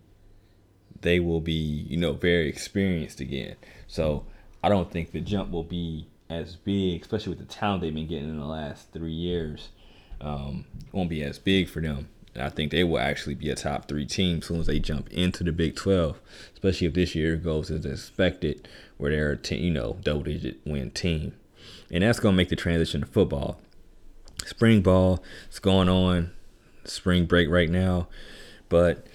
they 1.02 1.20
will 1.20 1.40
be, 1.40 1.52
you 1.52 1.96
know, 1.96 2.12
very 2.12 2.48
experienced 2.48 3.20
again. 3.20 3.56
So 3.86 4.24
I 4.62 4.68
don't 4.68 4.90
think 4.90 5.12
the 5.12 5.20
jump 5.20 5.50
will 5.50 5.64
be 5.64 6.06
as 6.30 6.56
big, 6.56 7.02
especially 7.02 7.30
with 7.30 7.46
the 7.46 7.52
talent 7.52 7.82
they've 7.82 7.94
been 7.94 8.06
getting 8.06 8.28
in 8.28 8.38
the 8.38 8.46
last 8.46 8.92
three 8.92 9.12
years. 9.12 9.68
Um, 10.20 10.64
won't 10.92 11.10
be 11.10 11.22
as 11.22 11.38
big 11.38 11.68
for 11.68 11.80
them. 11.80 12.08
And 12.34 12.42
I 12.42 12.48
think 12.48 12.70
they 12.70 12.84
will 12.84 12.98
actually 12.98 13.34
be 13.34 13.50
a 13.50 13.54
top 13.54 13.88
three 13.88 14.06
team 14.06 14.38
as 14.38 14.46
soon 14.46 14.60
as 14.60 14.66
they 14.66 14.78
jump 14.78 15.10
into 15.10 15.44
the 15.44 15.52
Big 15.52 15.76
12, 15.76 16.18
especially 16.54 16.86
if 16.86 16.94
this 16.94 17.14
year 17.14 17.36
goes 17.36 17.70
as 17.70 17.84
expected, 17.84 18.66
where 18.96 19.10
they're 19.10 19.32
a 19.32 19.36
team, 19.36 19.64
you 19.64 19.70
know, 19.70 19.98
double 20.02 20.22
digit 20.22 20.58
win 20.64 20.90
team. 20.92 21.34
And 21.90 22.02
that's 22.02 22.20
to 22.20 22.32
make 22.32 22.48
the 22.48 22.56
transition 22.56 23.02
to 23.02 23.06
football. 23.06 23.60
Spring 24.46 24.80
ball 24.80 25.22
is 25.50 25.58
going 25.58 25.90
on, 25.90 26.32
spring 26.84 27.26
break 27.26 27.50
right 27.50 27.68
now, 27.68 28.08
but 28.68 29.06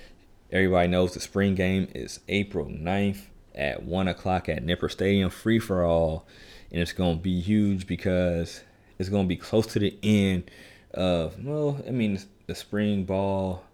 Everybody 0.50 0.88
knows 0.88 1.14
the 1.14 1.20
spring 1.20 1.56
game 1.56 1.90
is 1.94 2.22
April 2.30 2.68
9th 2.68 3.24
at 3.54 3.84
1 3.84 4.08
o'clock 4.08 4.48
at 4.48 4.66
Nippert 4.66 4.92
Stadium, 4.92 5.30
free 5.30 5.60
for 5.60 5.84
all. 5.84 6.26
And 6.72 6.82
it's 6.82 6.94
going 6.94 7.18
to 7.18 7.22
be 7.22 7.42
huge 7.42 7.86
because 7.86 8.62
it's 8.98 9.10
going 9.10 9.26
to 9.26 9.28
be 9.28 9.36
close 9.36 9.68
to 9.68 9.80
the 9.80 9.98
end 10.02 10.50
of, 10.94 11.44
well, 11.44 11.84
I 11.86 11.92
mean, 11.92 12.20
the 12.46 12.56
spring 12.56 13.04
ball. 13.04 13.66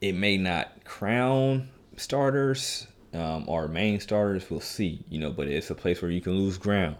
It 0.00 0.14
may 0.14 0.36
not 0.36 0.84
crown 0.84 1.68
starters 1.96 2.86
um, 3.14 3.44
or 3.46 3.68
main 3.68 4.00
starters. 4.00 4.50
We'll 4.50 4.60
see, 4.60 5.04
you 5.08 5.20
know, 5.20 5.30
but 5.30 5.46
it's 5.46 5.70
a 5.70 5.74
place 5.74 6.02
where 6.02 6.10
you 6.10 6.20
can 6.20 6.34
lose 6.34 6.58
ground. 6.58 6.96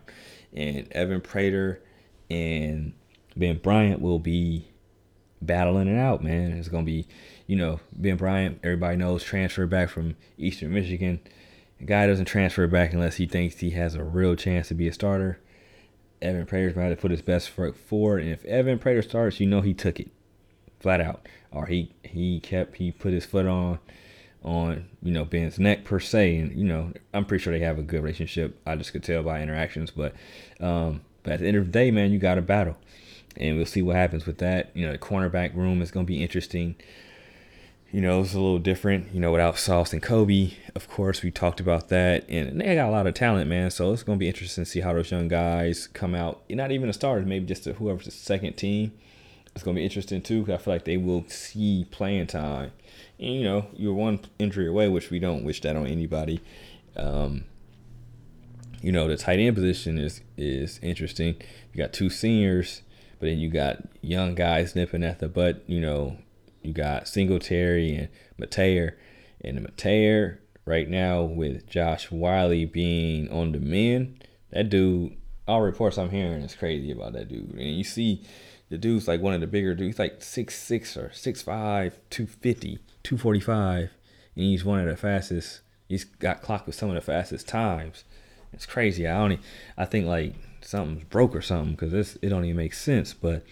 And 0.55 0.91
Evan 0.93 1.21
Prater 1.21 1.83
and 2.31 2.93
Ben 3.37 3.59
Bryant 3.59 4.01
will 4.01 4.21
be 4.21 4.69
battling 5.43 5.89
it 5.89 5.99
out, 5.99 6.23
man. 6.23 6.53
It's 6.53 6.69
going 6.69 6.87
to 6.87 6.91
be 6.91 7.07
you 7.47 7.57
know, 7.57 7.81
Ben 7.93 8.17
Bryant, 8.17 8.59
everybody 8.63 8.97
knows, 8.97 9.23
transfer 9.23 9.67
back 9.67 9.89
from 9.89 10.17
Eastern 10.37 10.73
Michigan. 10.73 11.21
The 11.79 11.85
guy 11.85 12.07
doesn't 12.07 12.25
transfer 12.25 12.67
back 12.67 12.93
unless 12.93 13.17
he 13.17 13.27
thinks 13.27 13.59
he 13.59 13.71
has 13.71 13.95
a 13.95 14.03
real 14.03 14.35
chance 14.35 14.69
to 14.69 14.75
be 14.75 14.89
a 14.89 14.93
starter. 14.93 15.39
Evan 16.23 16.47
Prater's 16.47 16.73
about 16.73 16.89
to 16.89 16.97
put 16.97 17.11
his 17.11 17.23
best 17.23 17.51
foot 17.51 17.77
forward, 17.77 18.23
and 18.23 18.31
if 18.31 18.45
Evan 18.47 18.79
Prater 18.79 19.03
starts, 19.03 19.39
you 19.39 19.47
know 19.47 19.61
he 19.61 19.75
took 19.75 20.01
it, 20.01 20.09
flat 20.81 21.01
out, 21.01 21.29
or 21.51 21.67
he 21.67 21.93
he 22.03 22.41
kept 22.41 22.77
he 22.77 22.91
put 22.91 23.13
his 23.13 23.27
foot 23.27 23.47
on 23.47 23.79
on 24.43 24.87
you 25.03 25.13
know 25.13 25.25
Ben's 25.25 25.59
neck 25.59 25.85
per 25.85 26.01
se, 26.01 26.37
and 26.37 26.57
you 26.57 26.65
know 26.65 26.93
I'm 27.13 27.27
pretty 27.27 27.43
sure 27.43 27.53
they 27.53 27.65
have 27.65 27.79
a 27.79 27.83
good 27.83 28.03
relationship. 28.03 28.59
I 28.67 28.77
just 28.77 28.93
could 28.93 29.05
tell 29.05 29.23
by 29.23 29.43
interactions, 29.43 29.91
but 29.91 30.15
um, 30.59 31.03
but 31.23 31.35
at 31.35 31.41
the 31.41 31.49
end 31.49 31.57
of 31.59 31.67
the 31.67 31.73
day, 31.73 31.91
man, 31.91 32.13
you 32.13 32.19
got 32.19 32.37
to 32.37 32.43
battle, 32.43 32.79
and 33.37 33.57
we'll 33.57 33.67
see 33.67 33.83
what 33.83 33.97
happens 33.97 34.25
with 34.25 34.39
that. 34.39 34.71
You 34.75 34.87
know, 34.87 34.93
the 34.93 34.99
cornerback 34.99 35.55
room 35.55 35.83
is 35.83 35.91
going 35.91 36.07
to 36.07 36.11
be 36.11 36.23
interesting. 36.23 36.77
You 37.93 38.01
know, 38.01 38.21
it's 38.21 38.35
a 38.35 38.39
little 38.39 38.59
different, 38.59 39.15
you 39.15 39.21
know, 39.21 39.31
without 39.33 39.59
Sauce 39.59 39.93
and 39.93 40.03
Coby. 40.03 40.55
Of 40.75 40.89
course, 40.89 41.23
we 41.23 41.31
talked 41.31 41.61
about 41.61 41.89
that. 41.89 42.29
And 42.29 42.61
they 42.61 42.75
got 42.75 42.89
a 42.89 42.91
lot 42.91 43.07
of 43.07 43.15
talent, 43.15 43.49
man. 43.49 43.71
So 43.71 43.93
it's 43.93 44.03
going 44.03 44.19
to 44.19 44.21
be 44.21 44.29
interesting 44.29 44.65
to 44.65 44.71
see 44.71 44.81
how 44.81 44.93
those 44.93 45.11
young 45.11 45.29
guys 45.29 45.87
come 45.87 46.15
out. 46.15 46.43
Not 46.51 46.73
even 46.73 46.89
the 46.89 46.93
starters, 46.93 47.27
maybe 47.27 47.47
just 47.47 47.65
whoever's 47.65 48.07
the 48.07 48.11
second 48.11 48.55
team. 48.55 48.93
It's 49.55 49.63
going 49.63 49.75
to 49.77 49.81
be 49.81 49.85
interesting, 49.85 50.21
too, 50.21 50.43
because 50.43 50.61
I 50.61 50.63
feel 50.63 50.75
like 50.75 50.85
they 50.85 50.99
will 50.99 51.25
see 51.29 51.87
playing 51.91 52.27
time. 52.27 52.73
And, 53.19 53.35
you 53.35 53.45
know, 53.45 53.69
you're 53.73 53.95
one 53.95 54.21
injury 54.39 54.67
away, 54.67 54.89
which 54.89 55.11
we 55.11 55.19
don't 55.19 55.45
wish 55.45 55.63
that 55.63 55.77
on 55.77 55.87
anybody. 55.87 56.43
Um, 56.97 57.45
you 58.83 58.93
know, 58.93 59.09
the 59.09 59.17
tight 59.17 59.39
end 59.39 59.57
position 59.57 59.99
is 59.99 60.21
is 60.37 60.79
interesting. 60.83 61.37
You 61.73 61.79
got 61.79 61.93
two 61.93 62.11
seniors, 62.11 62.83
but 63.19 63.27
then 63.27 63.39
you 63.39 63.49
got 63.49 63.79
young 64.03 64.35
guys 64.35 64.77
nipping 64.77 65.03
at 65.03 65.19
the 65.19 65.29
butt, 65.29 65.63
you 65.67 65.81
know, 65.81 66.19
you 66.67 66.73
got 66.73 67.09
Singletary 67.09 67.95
and 67.95 68.09
Mateer. 68.41 68.93
And 69.43 69.59
Mateer 69.61 70.39
right 70.65 70.89
now 70.89 71.23
with 71.23 71.67
Josh 71.67 72.11
Wiley 72.11 72.65
being 72.65 73.31
on 73.31 73.53
the 73.53 73.61
men, 73.61 74.19
that 74.51 74.69
dude, 74.69 75.17
all 75.47 75.63
reports 75.63 75.97
I'm 75.97 76.11
hearing 76.11 76.43
is 76.43 76.57
crazy 76.57 76.91
about 76.91 77.13
that 77.13 77.29
dude. 77.29 77.51
And 77.51 77.77
you 77.77 77.85
see 77.85 78.23
the 78.69 78.79
dude's 78.79 79.07
like 79.07 79.21
one 79.21 79.35
of 79.35 79.41
the 79.41 79.47
bigger 79.47 79.75
dudes, 79.75 79.99
like 79.99 80.23
six 80.23 80.57
six 80.57 80.97
or 80.97 81.11
6'5, 81.11 81.45
250, 82.11 82.79
245. 83.03 83.91
And 84.35 84.45
he's 84.45 84.65
one 84.65 84.81
of 84.81 84.87
the 84.87 84.97
fastest. 84.97 85.61
He's 85.89 86.05
got 86.05 86.43
clocked 86.43 86.67
with 86.67 86.75
some 86.75 86.89
of 86.89 86.97
the 86.97 87.01
fastest 87.01 87.47
times. 87.47 88.05
It's 88.53 88.67
crazy. 88.67 89.07
I 89.07 89.17
only, 89.17 89.39
I 89.77 89.85
think 89.85 90.07
like 90.07 90.35
something's 90.63 91.05
broke 91.05 91.35
or 91.35 91.43
something 91.43 91.73
because 91.73 92.17
it 92.21 92.29
don't 92.29 92.45
even 92.45 92.57
make 92.57 92.75
sense. 92.75 93.15
But 93.15 93.45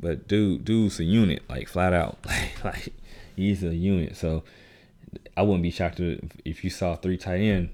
but 0.00 0.26
dude, 0.26 0.64
dude's 0.64 0.98
a 0.98 1.04
unit, 1.04 1.42
like 1.48 1.68
flat 1.68 1.92
out. 1.92 2.18
Like, 2.26 2.64
like 2.64 2.92
he's 3.36 3.62
a 3.62 3.74
unit. 3.74 4.16
So 4.16 4.42
I 5.36 5.42
wouldn't 5.42 5.62
be 5.62 5.70
shocked 5.70 6.00
if 6.00 6.64
you 6.64 6.70
saw 6.70 6.96
three 6.96 7.16
tight 7.16 7.40
end 7.40 7.70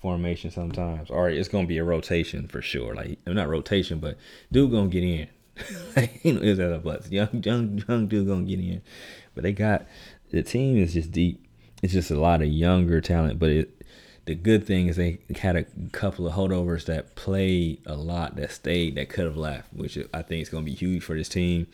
formation 0.00 0.50
sometimes. 0.50 1.10
All 1.10 1.22
right, 1.22 1.36
it's 1.36 1.48
gonna 1.48 1.66
be 1.66 1.78
a 1.78 1.84
rotation 1.84 2.48
for 2.48 2.62
sure. 2.62 2.94
Like 2.94 3.18
not 3.26 3.48
rotation, 3.48 3.98
but 3.98 4.16
dude 4.50 4.70
gonna 4.70 4.88
get 4.88 5.04
in. 5.04 5.28
you 6.22 6.32
know, 6.34 6.40
is 6.40 6.58
that 6.58 6.72
a 6.72 6.78
bus? 6.78 7.10
Young, 7.10 7.42
young, 7.44 7.82
young 7.86 8.06
dude 8.06 8.26
gonna 8.26 8.44
get 8.44 8.60
in. 8.60 8.82
But 9.34 9.44
they 9.44 9.52
got 9.52 9.86
the 10.30 10.42
team 10.42 10.78
is 10.78 10.94
just 10.94 11.12
deep. 11.12 11.44
It's 11.82 11.92
just 11.92 12.10
a 12.10 12.20
lot 12.20 12.42
of 12.42 12.48
younger 12.48 13.00
talent, 13.00 13.38
but 13.38 13.50
it 13.50 13.79
the 14.26 14.34
good 14.34 14.66
thing 14.66 14.88
is 14.88 14.96
they 14.96 15.18
had 15.36 15.56
a 15.56 15.64
couple 15.92 16.26
of 16.26 16.34
holdovers 16.34 16.84
that 16.86 17.14
played 17.14 17.80
a 17.86 17.96
lot 17.96 18.36
that 18.36 18.52
stayed 18.52 18.94
that 18.96 19.08
could 19.08 19.24
have 19.24 19.36
left, 19.36 19.72
which 19.72 19.98
I 20.12 20.22
think 20.22 20.42
is 20.42 20.48
going 20.48 20.64
to 20.64 20.70
be 20.70 20.76
huge 20.76 21.02
for 21.02 21.16
this 21.16 21.28
team. 21.28 21.66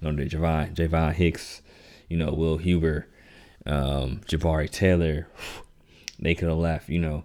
You 0.00 0.10
know, 0.10 0.16
the 0.16 0.28
Javon, 0.28 0.74
Javon 0.74 1.12
Hicks, 1.12 1.62
you 2.08 2.16
know, 2.16 2.32
Will 2.32 2.56
Huber, 2.56 3.06
um, 3.66 4.20
Jabari 4.26 4.70
Taylor, 4.70 5.28
they 6.18 6.34
could 6.34 6.48
have 6.48 6.58
left. 6.58 6.88
You 6.88 7.00
know, 7.00 7.24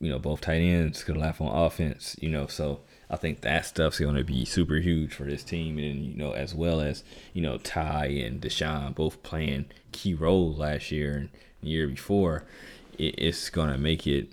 you 0.00 0.10
know, 0.10 0.18
both 0.18 0.40
tight 0.40 0.60
ends 0.60 1.04
could 1.04 1.16
have 1.16 1.24
left 1.24 1.40
on 1.40 1.48
offense, 1.48 2.16
you 2.20 2.28
know, 2.28 2.46
so 2.46 2.80
I 3.08 3.16
think 3.16 3.42
that 3.42 3.64
stuff's 3.64 4.00
going 4.00 4.16
to 4.16 4.24
be 4.24 4.44
super 4.44 4.76
huge 4.76 5.14
for 5.14 5.24
this 5.24 5.44
team, 5.44 5.78
and 5.78 6.04
you 6.04 6.14
know, 6.14 6.32
as 6.32 6.54
well 6.54 6.80
as 6.80 7.04
you 7.32 7.42
know, 7.42 7.58
Ty 7.58 8.06
and 8.06 8.40
Deshaun 8.40 8.94
both 8.94 9.22
playing 9.22 9.66
key 9.92 10.14
roles 10.14 10.58
last 10.58 10.90
year 10.90 11.16
and 11.16 11.28
year 11.60 11.86
before. 11.86 12.44
It's 12.98 13.50
to 13.70 13.78
make 13.78 14.06
it 14.06 14.32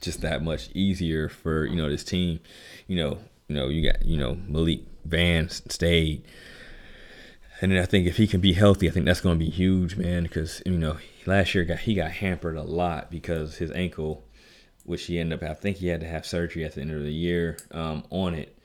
just 0.00 0.20
that 0.20 0.42
much 0.42 0.70
easier 0.74 1.28
for 1.28 1.64
you 1.64 1.76
know 1.76 1.88
this 1.88 2.04
team. 2.04 2.40
You 2.86 2.96
know, 2.96 3.18
you 3.48 3.56
know, 3.56 3.68
you 3.68 3.90
got 3.90 4.04
you 4.04 4.18
know 4.18 4.36
Malik 4.46 4.80
Vance 5.04 5.62
stayed, 5.68 6.24
and 7.60 7.72
then 7.72 7.78
I 7.78 7.86
think 7.86 8.06
if 8.06 8.16
he 8.16 8.26
can 8.26 8.40
be 8.40 8.52
healthy, 8.52 8.88
I 8.88 8.92
think 8.92 9.06
that's 9.06 9.20
to 9.38 9.44
be 9.44 9.50
huge, 9.50 9.96
man. 9.96 10.24
Because 10.24 10.62
you 10.66 10.78
know, 10.78 10.98
last 11.26 11.54
year 11.54 11.64
got 11.64 11.80
he 11.80 11.94
got 11.94 12.10
hampered 12.10 12.56
a 12.56 12.62
lot 12.62 13.10
because 13.10 13.56
his 13.56 13.70
ankle 13.72 14.24
which 14.84 15.06
he 15.06 15.18
ended 15.18 15.42
up, 15.42 15.50
I 15.50 15.54
think 15.54 15.78
he 15.78 15.88
had 15.88 16.00
to 16.00 16.06
have 16.06 16.26
surgery 16.26 16.64
at 16.64 16.74
the 16.74 16.82
end 16.82 16.92
of 16.92 17.02
the 17.02 17.12
year 17.12 17.56
um, 17.72 18.04
on 18.10 18.34
it, 18.34 18.56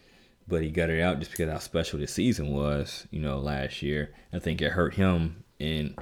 but 0.48 0.62
he 0.62 0.70
got 0.70 0.90
it 0.90 1.02
out 1.02 1.20
just 1.20 1.32
because 1.32 1.50
how 1.50 1.60
special 1.60 2.00
the 2.00 2.08
season 2.08 2.54
was, 2.54 3.08
you 3.10 3.22
know, 3.22 3.40
last 3.40 3.82
year. 3.82 4.14
I 4.34 4.40
think 4.40 4.62
it 4.62 4.72
hurt 4.72 4.96
him 4.96 5.44
in 5.60 5.96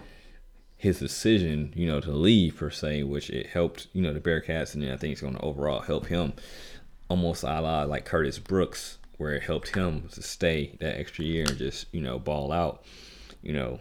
his 0.77 0.99
decision, 0.99 1.73
you 1.75 1.87
know, 1.87 1.99
to 1.99 2.11
leave 2.11 2.57
per 2.57 2.69
se, 2.69 3.03
which 3.03 3.29
it 3.29 3.47
helped, 3.47 3.87
you 3.93 4.01
know, 4.01 4.13
the 4.13 4.19
Bearcats, 4.19 4.73
and 4.73 4.83
then 4.83 4.91
I 4.91 4.97
think 4.97 5.13
it's 5.13 5.21
going 5.21 5.35
to 5.35 5.41
overall 5.41 5.81
help 5.81 6.07
him 6.07 6.33
almost 7.09 7.43
a 7.43 7.61
la 7.61 7.83
like 7.83 8.05
Curtis 8.05 8.39
Brooks, 8.39 8.97
where 9.17 9.33
it 9.33 9.43
helped 9.43 9.75
him 9.75 10.07
to 10.11 10.21
stay 10.21 10.75
that 10.79 10.99
extra 10.99 11.25
year 11.25 11.45
and 11.47 11.57
just, 11.57 11.87
you 11.91 12.01
know, 12.01 12.19
ball 12.19 12.51
out, 12.51 12.83
you 13.41 13.53
know. 13.53 13.79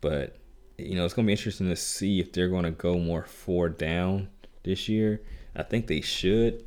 But, 0.00 0.36
you 0.76 0.96
know, 0.96 1.04
it's 1.04 1.14
going 1.14 1.24
to 1.24 1.28
be 1.28 1.32
interesting 1.32 1.68
to 1.68 1.76
see 1.76 2.20
if 2.20 2.32
they're 2.32 2.48
going 2.48 2.64
to 2.64 2.70
go 2.72 2.98
more 2.98 3.24
four 3.24 3.68
down 3.68 4.28
this 4.64 4.88
year 4.88 5.20
I 5.56 5.62
think 5.62 5.86
they 5.86 6.00
should, 6.00 6.64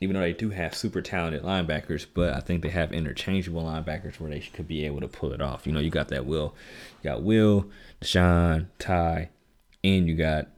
even 0.00 0.14
though 0.14 0.22
they 0.22 0.32
do 0.32 0.50
have 0.50 0.74
super 0.74 1.00
talented 1.00 1.42
linebackers, 1.42 2.06
but 2.12 2.34
I 2.34 2.40
think 2.40 2.62
they 2.62 2.70
have 2.70 2.92
interchangeable 2.92 3.64
linebackers 3.64 4.18
where 4.18 4.30
they 4.30 4.40
could 4.40 4.66
be 4.66 4.84
able 4.84 5.00
to 5.00 5.08
pull 5.08 5.32
it 5.32 5.40
off. 5.40 5.66
You 5.66 5.72
know, 5.72 5.80
you 5.80 5.90
got 5.90 6.08
that 6.08 6.26
Will, 6.26 6.54
you 7.02 7.10
got 7.10 7.22
Will, 7.22 7.70
Deshaun, 8.00 8.66
Ty, 8.78 9.30
and 9.84 10.08
you 10.08 10.16
got, 10.16 10.48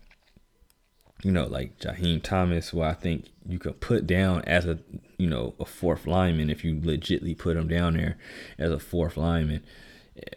you 1.23 1.33
know, 1.33 1.47
like 1.47 1.79
Jaheim 1.79 2.23
Thomas, 2.23 2.71
who 2.71 2.81
I 2.81 2.95
think 2.95 3.27
you 3.47 3.59
could 3.59 3.81
put 3.81 4.07
down 4.07 4.43
as 4.43 4.65
a, 4.65 4.79
you 5.19 5.29
know, 5.29 5.55
a 5.61 5.65
fourth 5.65 6.07
lineman 6.07 6.51
if 6.51 6.65
you 6.65 6.77
legitly 6.77 7.37
put 7.37 7.57
him 7.57 7.69
down 7.69 7.95
there 7.95 8.17
as 8.59 8.71
a 8.71 8.79
fourth 8.79 9.17
lineman, 9.17 9.63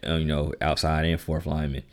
uh, 0.06 0.14
you 0.14 0.26
know, 0.26 0.52
outside 0.60 1.06
and 1.06 1.20
fourth 1.20 1.46
lineman, 1.46 1.84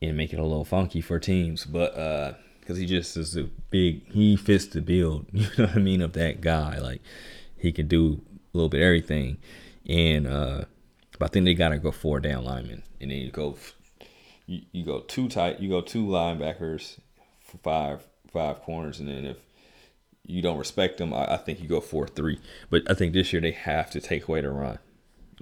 and 0.00 0.16
make 0.16 0.32
it 0.32 0.38
a 0.38 0.42
little 0.42 0.64
funky 0.64 1.00
for 1.00 1.18
teams. 1.18 1.64
But 1.64 1.96
uh 1.96 2.34
because 2.66 2.78
he 2.78 2.86
just 2.86 3.16
is 3.16 3.36
a 3.36 3.44
big. 3.70 4.10
He 4.10 4.36
fits 4.36 4.66
the 4.66 4.80
build. 4.80 5.26
You 5.32 5.46
know 5.56 5.66
what 5.66 5.76
I 5.76 5.78
mean 5.78 6.02
of 6.02 6.14
that 6.14 6.40
guy. 6.40 6.78
Like 6.78 7.00
he 7.56 7.70
can 7.70 7.86
do 7.86 8.20
a 8.52 8.56
little 8.56 8.68
bit 8.68 8.82
everything, 8.82 9.38
and 9.88 10.26
uh, 10.26 10.64
but 11.18 11.26
I 11.26 11.28
think 11.28 11.44
they 11.44 11.54
gotta 11.54 11.78
go 11.78 11.92
four 11.92 12.18
down 12.18 12.44
linemen, 12.44 12.82
and 13.00 13.10
then 13.10 13.18
you 13.18 13.30
go, 13.30 13.56
you, 14.46 14.62
you 14.72 14.84
go 14.84 15.00
two 15.00 15.28
tight. 15.28 15.60
You 15.60 15.68
go 15.68 15.80
two 15.80 16.04
linebackers 16.04 16.98
five 17.62 18.02
five 18.32 18.62
corners, 18.62 18.98
and 18.98 19.08
then 19.08 19.24
if 19.24 19.36
you 20.24 20.42
don't 20.42 20.58
respect 20.58 20.98
them, 20.98 21.14
I, 21.14 21.34
I 21.34 21.36
think 21.36 21.60
you 21.60 21.68
go 21.68 21.80
four 21.80 22.08
three. 22.08 22.40
But 22.68 22.90
I 22.90 22.94
think 22.94 23.12
this 23.12 23.32
year 23.32 23.40
they 23.40 23.52
have 23.52 23.90
to 23.92 24.00
take 24.00 24.26
away 24.26 24.40
the 24.40 24.50
run 24.50 24.80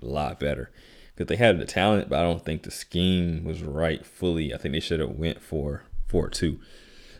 a 0.02 0.04
lot 0.04 0.38
better 0.38 0.70
because 1.14 1.28
they 1.28 1.36
had 1.36 1.58
the 1.58 1.64
talent, 1.64 2.10
but 2.10 2.18
I 2.18 2.22
don't 2.22 2.44
think 2.44 2.64
the 2.64 2.70
scheme 2.70 3.44
was 3.44 3.62
right 3.62 4.04
fully. 4.04 4.52
I 4.52 4.58
think 4.58 4.74
they 4.74 4.80
should 4.80 5.00
have 5.00 5.12
went 5.12 5.40
for 5.40 5.84
four 6.06 6.28
two 6.28 6.60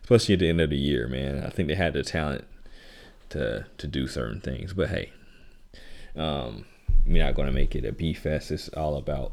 especially 0.05 0.35
at 0.35 0.41
the 0.41 0.49
end 0.51 0.61
of 0.61 0.69
the 0.69 0.77
year, 0.77 1.09
man. 1.09 1.43
I 1.45 1.49
think 1.49 1.67
they 1.67 1.75
had 1.75 1.95
the 1.95 2.03
talent 2.03 2.45
to 3.31 3.67
to 3.79 3.87
do 3.87 4.07
certain 4.07 4.41
things. 4.41 4.75
But 4.75 4.91
hey, 4.91 5.11
um, 6.15 6.67
we're 7.07 7.25
not 7.25 7.35
gonna 7.35 7.53
make 7.53 7.75
it 7.75 7.87
a 7.87 7.93
B 7.93 8.13
fest. 8.13 8.51
It's 8.51 8.69
all 8.69 8.97
about 8.97 9.33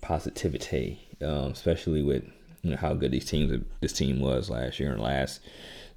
positivity, 0.00 1.00
um, 1.20 1.50
especially 1.52 2.02
with 2.02 2.24
you 2.62 2.70
know 2.70 2.76
how 2.76 2.94
good 2.94 3.10
these 3.10 3.24
teams 3.24 3.64
this 3.80 3.92
team 3.92 4.20
was 4.20 4.48
last 4.48 4.78
year 4.78 4.92
and 4.92 5.02
last 5.02 5.40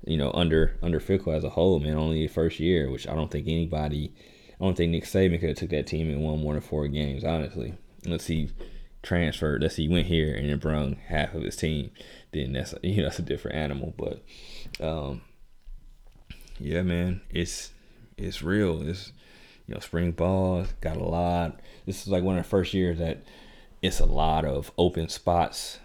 you 0.05 0.17
know 0.17 0.31
under 0.33 0.75
under 0.81 0.99
Fickell 0.99 1.37
as 1.37 1.43
a 1.43 1.51
whole, 1.51 1.79
man. 1.79 1.95
Only 1.95 2.25
the 2.25 2.33
first 2.33 2.59
year, 2.59 2.89
which 2.89 3.07
I 3.07 3.13
don't 3.13 3.29
think 3.29 3.47
anybody, 3.47 4.11
I 4.59 4.63
don't 4.63 4.75
think 4.75 4.91
Nick 4.91 5.03
Saban 5.03 5.39
could 5.39 5.49
have 5.49 5.57
took 5.57 5.69
that 5.69 5.85
team 5.85 6.09
and 6.09 6.23
won 6.23 6.41
one 6.41 6.55
than 6.55 6.61
four 6.61 6.87
games. 6.87 7.23
Honestly, 7.23 7.75
let's 8.03 8.23
see 8.23 8.49
transferred. 9.03 9.61
Let's 9.61 9.75
see, 9.75 9.83
he 9.83 9.93
went 9.93 10.07
here 10.07 10.35
and 10.35 10.49
then 10.49 10.57
brung 10.59 10.95
half 11.07 11.33
of 11.33 11.43
his 11.43 11.55
team 11.55 11.91
then 12.31 12.53
that's 12.53 12.73
you 12.83 12.97
know 12.97 13.03
that's 13.03 13.19
a 13.19 13.23
different 13.23 13.57
animal. 13.57 13.93
But 13.97 14.23
um, 14.85 15.21
yeah, 16.59 16.81
man, 16.81 17.21
it's 17.29 17.71
it's 18.17 18.41
real. 18.41 18.87
It's 18.87 19.11
you 19.67 19.73
know 19.73 19.79
spring 19.79 20.11
ball 20.11 20.65
got 20.81 20.97
a 20.97 21.03
lot. 21.03 21.59
This 21.85 22.01
is 22.01 22.07
like 22.07 22.23
one 22.23 22.37
of 22.37 22.43
the 22.43 22.49
first 22.49 22.73
years 22.73 22.99
that 22.99 23.23
it's 23.81 23.99
a 23.99 24.05
lot 24.05 24.45
of 24.45 24.71
open 24.77 25.09
spots 25.09 25.79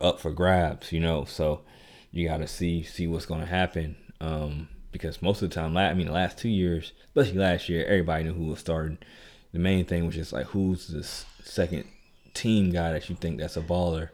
up 0.00 0.20
for 0.20 0.30
grabs. 0.30 0.92
You 0.92 1.00
know, 1.00 1.24
so 1.24 1.62
you 2.10 2.28
got 2.28 2.38
to 2.38 2.46
see 2.46 2.82
see 2.82 3.06
what's 3.06 3.26
to 3.26 3.46
happen. 3.46 3.96
Um, 4.20 4.68
because 4.92 5.22
most 5.22 5.40
of 5.40 5.48
the 5.48 5.54
time, 5.54 5.74
I 5.76 5.94
mean, 5.94 6.06
the 6.06 6.12
last 6.12 6.36
two 6.36 6.50
years, 6.50 6.92
especially 7.08 7.38
last 7.38 7.68
year, 7.68 7.84
everybody 7.86 8.24
knew 8.24 8.34
who 8.34 8.48
was 8.48 8.60
starting. 8.60 8.98
The 9.52 9.58
main 9.58 9.86
thing 9.86 10.04
was 10.04 10.14
just 10.14 10.34
like, 10.34 10.46
who's 10.46 10.88
the 10.88 11.02
second 11.02 11.84
team 12.34 12.70
guy 12.70 12.92
that 12.92 13.08
you 13.08 13.16
think 13.16 13.38
that's 13.38 13.56
a 13.56 13.62
baller 13.62 14.10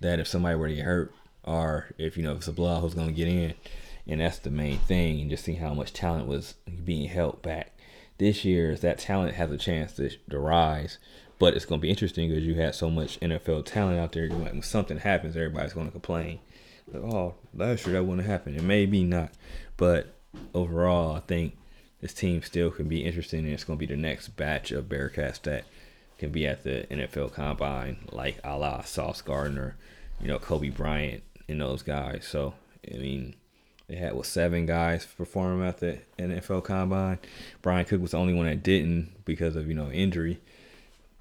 that 0.00 0.18
if 0.18 0.28
somebody 0.28 0.56
were 0.56 0.68
to 0.68 0.74
get 0.74 0.84
hurt 0.84 1.12
or 1.44 1.88
if 1.98 2.16
you 2.16 2.22
know 2.22 2.32
if 2.32 2.38
it's 2.38 2.48
a 2.48 2.52
blowout 2.52 2.82
who's 2.82 2.94
to 2.94 3.12
get 3.12 3.28
in? 3.28 3.54
And 4.06 4.20
that's 4.20 4.38
the 4.38 4.50
main 4.50 4.78
thing 4.78 5.20
and 5.20 5.28
just 5.28 5.44
seeing 5.44 5.58
how 5.58 5.74
much 5.74 5.92
talent 5.92 6.26
was 6.26 6.54
being 6.84 7.08
held 7.08 7.42
back. 7.42 7.76
This 8.16 8.44
year 8.44 8.70
is 8.72 8.80
that 8.80 8.98
talent 8.98 9.34
has 9.34 9.50
a 9.50 9.58
chance 9.58 9.92
to, 9.94 10.10
to 10.30 10.38
rise 10.38 10.98
but 11.38 11.54
it's 11.54 11.64
going 11.64 11.80
to 11.80 11.82
be 11.82 11.90
interesting 11.90 12.28
because 12.28 12.44
you 12.44 12.54
had 12.54 12.74
so 12.74 12.90
much 12.90 13.20
NFL 13.20 13.64
talent 13.64 13.98
out 13.98 14.12
there 14.12 14.28
when 14.28 14.62
something 14.62 14.98
happens 14.98 15.36
everybody's 15.36 15.72
going 15.72 15.86
to 15.86 15.92
complain 15.92 16.40
oh 16.94 17.34
last 17.54 17.86
year 17.86 17.94
that 17.94 18.04
wouldn't 18.04 18.26
happen 18.26 18.54
and 18.54 18.66
maybe 18.66 19.04
not. 19.04 19.30
But 19.76 20.14
overall 20.54 21.16
I 21.16 21.20
think 21.20 21.56
this 22.00 22.14
team 22.14 22.42
still 22.42 22.70
can 22.70 22.88
be 22.88 23.04
interesting 23.04 23.40
and 23.40 23.52
it's 23.52 23.64
going 23.64 23.78
to 23.78 23.86
be 23.86 23.92
the 23.92 24.00
next 24.00 24.28
batch 24.28 24.72
of 24.72 24.88
Bearcats 24.88 25.40
that 25.42 25.64
can 26.18 26.30
be 26.30 26.46
at 26.46 26.64
the 26.64 26.86
NFL 26.90 27.32
Combine, 27.32 27.98
like 28.10 28.38
a 28.44 28.58
la 28.58 28.82
Sauce 28.82 29.22
Gardner, 29.22 29.76
you 30.20 30.28
know, 30.28 30.38
Coby 30.38 30.74
Bryant, 30.74 31.22
and 31.48 31.60
those 31.60 31.82
guys. 31.82 32.26
So, 32.28 32.54
I 32.92 32.98
mean, 32.98 33.34
they 33.88 33.96
had 33.96 34.14
what 34.14 34.26
seven 34.26 34.66
guys 34.66 35.06
perform 35.06 35.62
at 35.62 35.78
the 35.78 36.00
NFL 36.18 36.64
Combine. 36.64 37.18
Bryan 37.62 37.84
Cook 37.86 38.02
was 38.02 38.10
the 38.10 38.18
only 38.18 38.34
one 38.34 38.46
that 38.46 38.62
didn't 38.62 39.24
because 39.24 39.56
of 39.56 39.68
you 39.68 39.74
know 39.74 39.90
injury, 39.90 40.40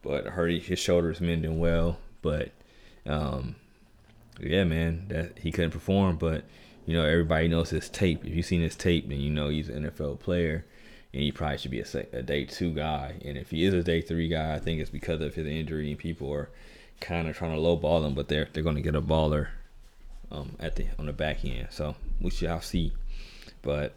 but 0.02 0.26
hurt 0.26 0.52
his 0.52 0.80
shoulders 0.80 1.22
mending 1.22 1.60
well. 1.60 2.00
But 2.22 2.52
um, 3.06 3.56
yeah, 4.40 4.64
man, 4.64 5.06
that 5.10 5.40
he 5.40 5.52
couldn't 5.52 5.72
perform. 5.72 6.18
But 6.18 6.44
you 6.86 6.94
know, 6.98 7.06
everybody 7.06 7.48
knows 7.48 7.70
his 7.70 7.90
tape. 7.90 8.26
If 8.26 8.34
you've 8.36 8.46
seen 8.46 8.62
his 8.62 8.76
tape, 8.76 9.08
then 9.08 9.20
you 9.20 9.30
know 9.30 9.50
he's 9.50 9.70
an 9.70 9.90
NFL 9.90 10.20
player 10.20 10.66
and 11.18 11.24
he 11.24 11.32
probably 11.32 11.58
should 11.58 11.72
be 11.72 11.82
a, 11.82 12.06
a 12.14 12.22
day 12.22 12.46
two 12.46 12.72
guy. 12.72 13.16
And 13.26 13.40
if 13.40 13.50
he 13.50 13.66
is 13.66 13.74
a 13.74 13.82
day 13.82 14.02
three 14.02 14.28
guy, 14.28 14.54
I 14.54 14.60
think 14.60 14.80
it's 14.80 14.92
because 14.92 15.20
of 15.20 15.34
his 15.34 15.48
injury 15.48 15.90
and 15.90 15.98
people 15.98 16.32
are 16.32 16.48
kind 17.00 17.28
of 17.28 17.36
trying 17.36 17.56
to 17.56 17.58
lowball 17.60 18.06
him, 18.06 18.14
but 18.14 18.28
they're 18.28 18.48
they're 18.54 18.62
going 18.62 18.76
to 18.76 18.84
get 18.84 18.94
a 18.94 19.02
baller 19.02 19.48
um, 20.32 20.52
at 20.60 20.76
the 20.76 20.86
on 21.00 21.08
the 21.08 21.14
back 21.14 21.44
end. 21.44 21.70
So 21.72 21.96
we 22.22 22.30
shall 22.30 22.62
see. 22.62 22.94
But 23.64 23.96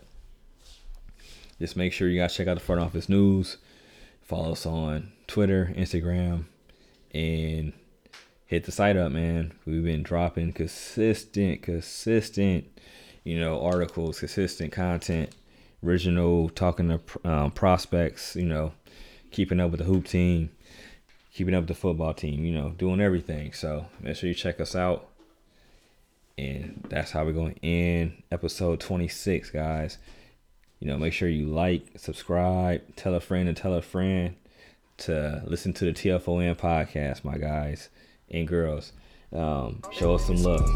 just 1.59 1.77
make 1.77 1.93
sure 1.93 2.09
you 2.09 2.19
guys 2.19 2.35
check 2.35 2.49
out 2.49 2.55
the 2.55 2.61
front 2.61 2.81
office 2.81 3.11
news. 3.11 3.59
Follow 4.23 4.53
us 4.53 4.65
on 4.65 5.13
Twitter, 5.27 5.75
Instagram, 5.77 6.45
and 7.13 7.75
hit 8.47 8.65
the 8.65 8.73
site 8.73 8.97
up, 8.97 9.13
man. 9.13 9.53
We've 9.67 9.85
been 9.85 10.03
dropping 10.03 10.55
consistent, 10.55 11.61
consistent, 11.61 12.65
you 13.25 13.39
know, 13.39 13.61
articles, 13.61 14.21
consistent 14.21 14.73
content 14.73 15.35
original, 15.85 16.49
talking 16.51 16.89
to 16.89 17.29
um, 17.29 17.51
prospects, 17.51 18.37
you 18.37 18.47
know, 18.47 18.73
keeping 19.31 19.61
up 19.61 19.71
with 19.71 19.79
the 19.79 19.87
hoop 19.87 20.07
team, 20.07 20.51
keeping 21.33 21.55
up 21.55 21.63
with 21.63 21.69
the 21.69 21.75
football 21.75 22.15
team, 22.15 22.45
you 22.45 22.53
know, 22.53 22.71
doing 22.71 23.01
everything. 23.01 23.53
So 23.53 23.87
make 24.01 24.17
sure 24.17 24.29
you 24.29 24.35
check 24.35 24.61
us 24.61 24.75
out. 24.75 25.09
And 26.39 26.85
that's 26.89 27.11
how 27.11 27.25
we're 27.25 27.33
going 27.33 27.59
end 27.63 28.23
episode 28.33 28.81
26, 28.81 29.51
guys. 29.51 29.99
You 30.79 30.87
know, 30.89 30.97
make 30.97 31.13
sure 31.13 31.29
you 31.29 31.47
like, 31.47 31.85
subscribe, 31.97 32.81
tell 32.97 33.15
a 33.15 33.21
friend 33.21 33.49
and 33.49 33.57
tell 33.57 33.75
a 33.75 33.83
friend 33.83 34.37
to 34.99 35.43
listen 35.47 35.73
to 35.75 35.85
the 35.85 35.93
TFON 35.93 36.57
podcast, 36.57 37.25
my 37.25 37.37
guys 37.37 37.91
and 38.31 38.49
girls. 38.49 38.93
Um, 39.33 39.83
show 39.93 40.15
us 40.15 40.27
some 40.27 40.43
love. 40.43 40.67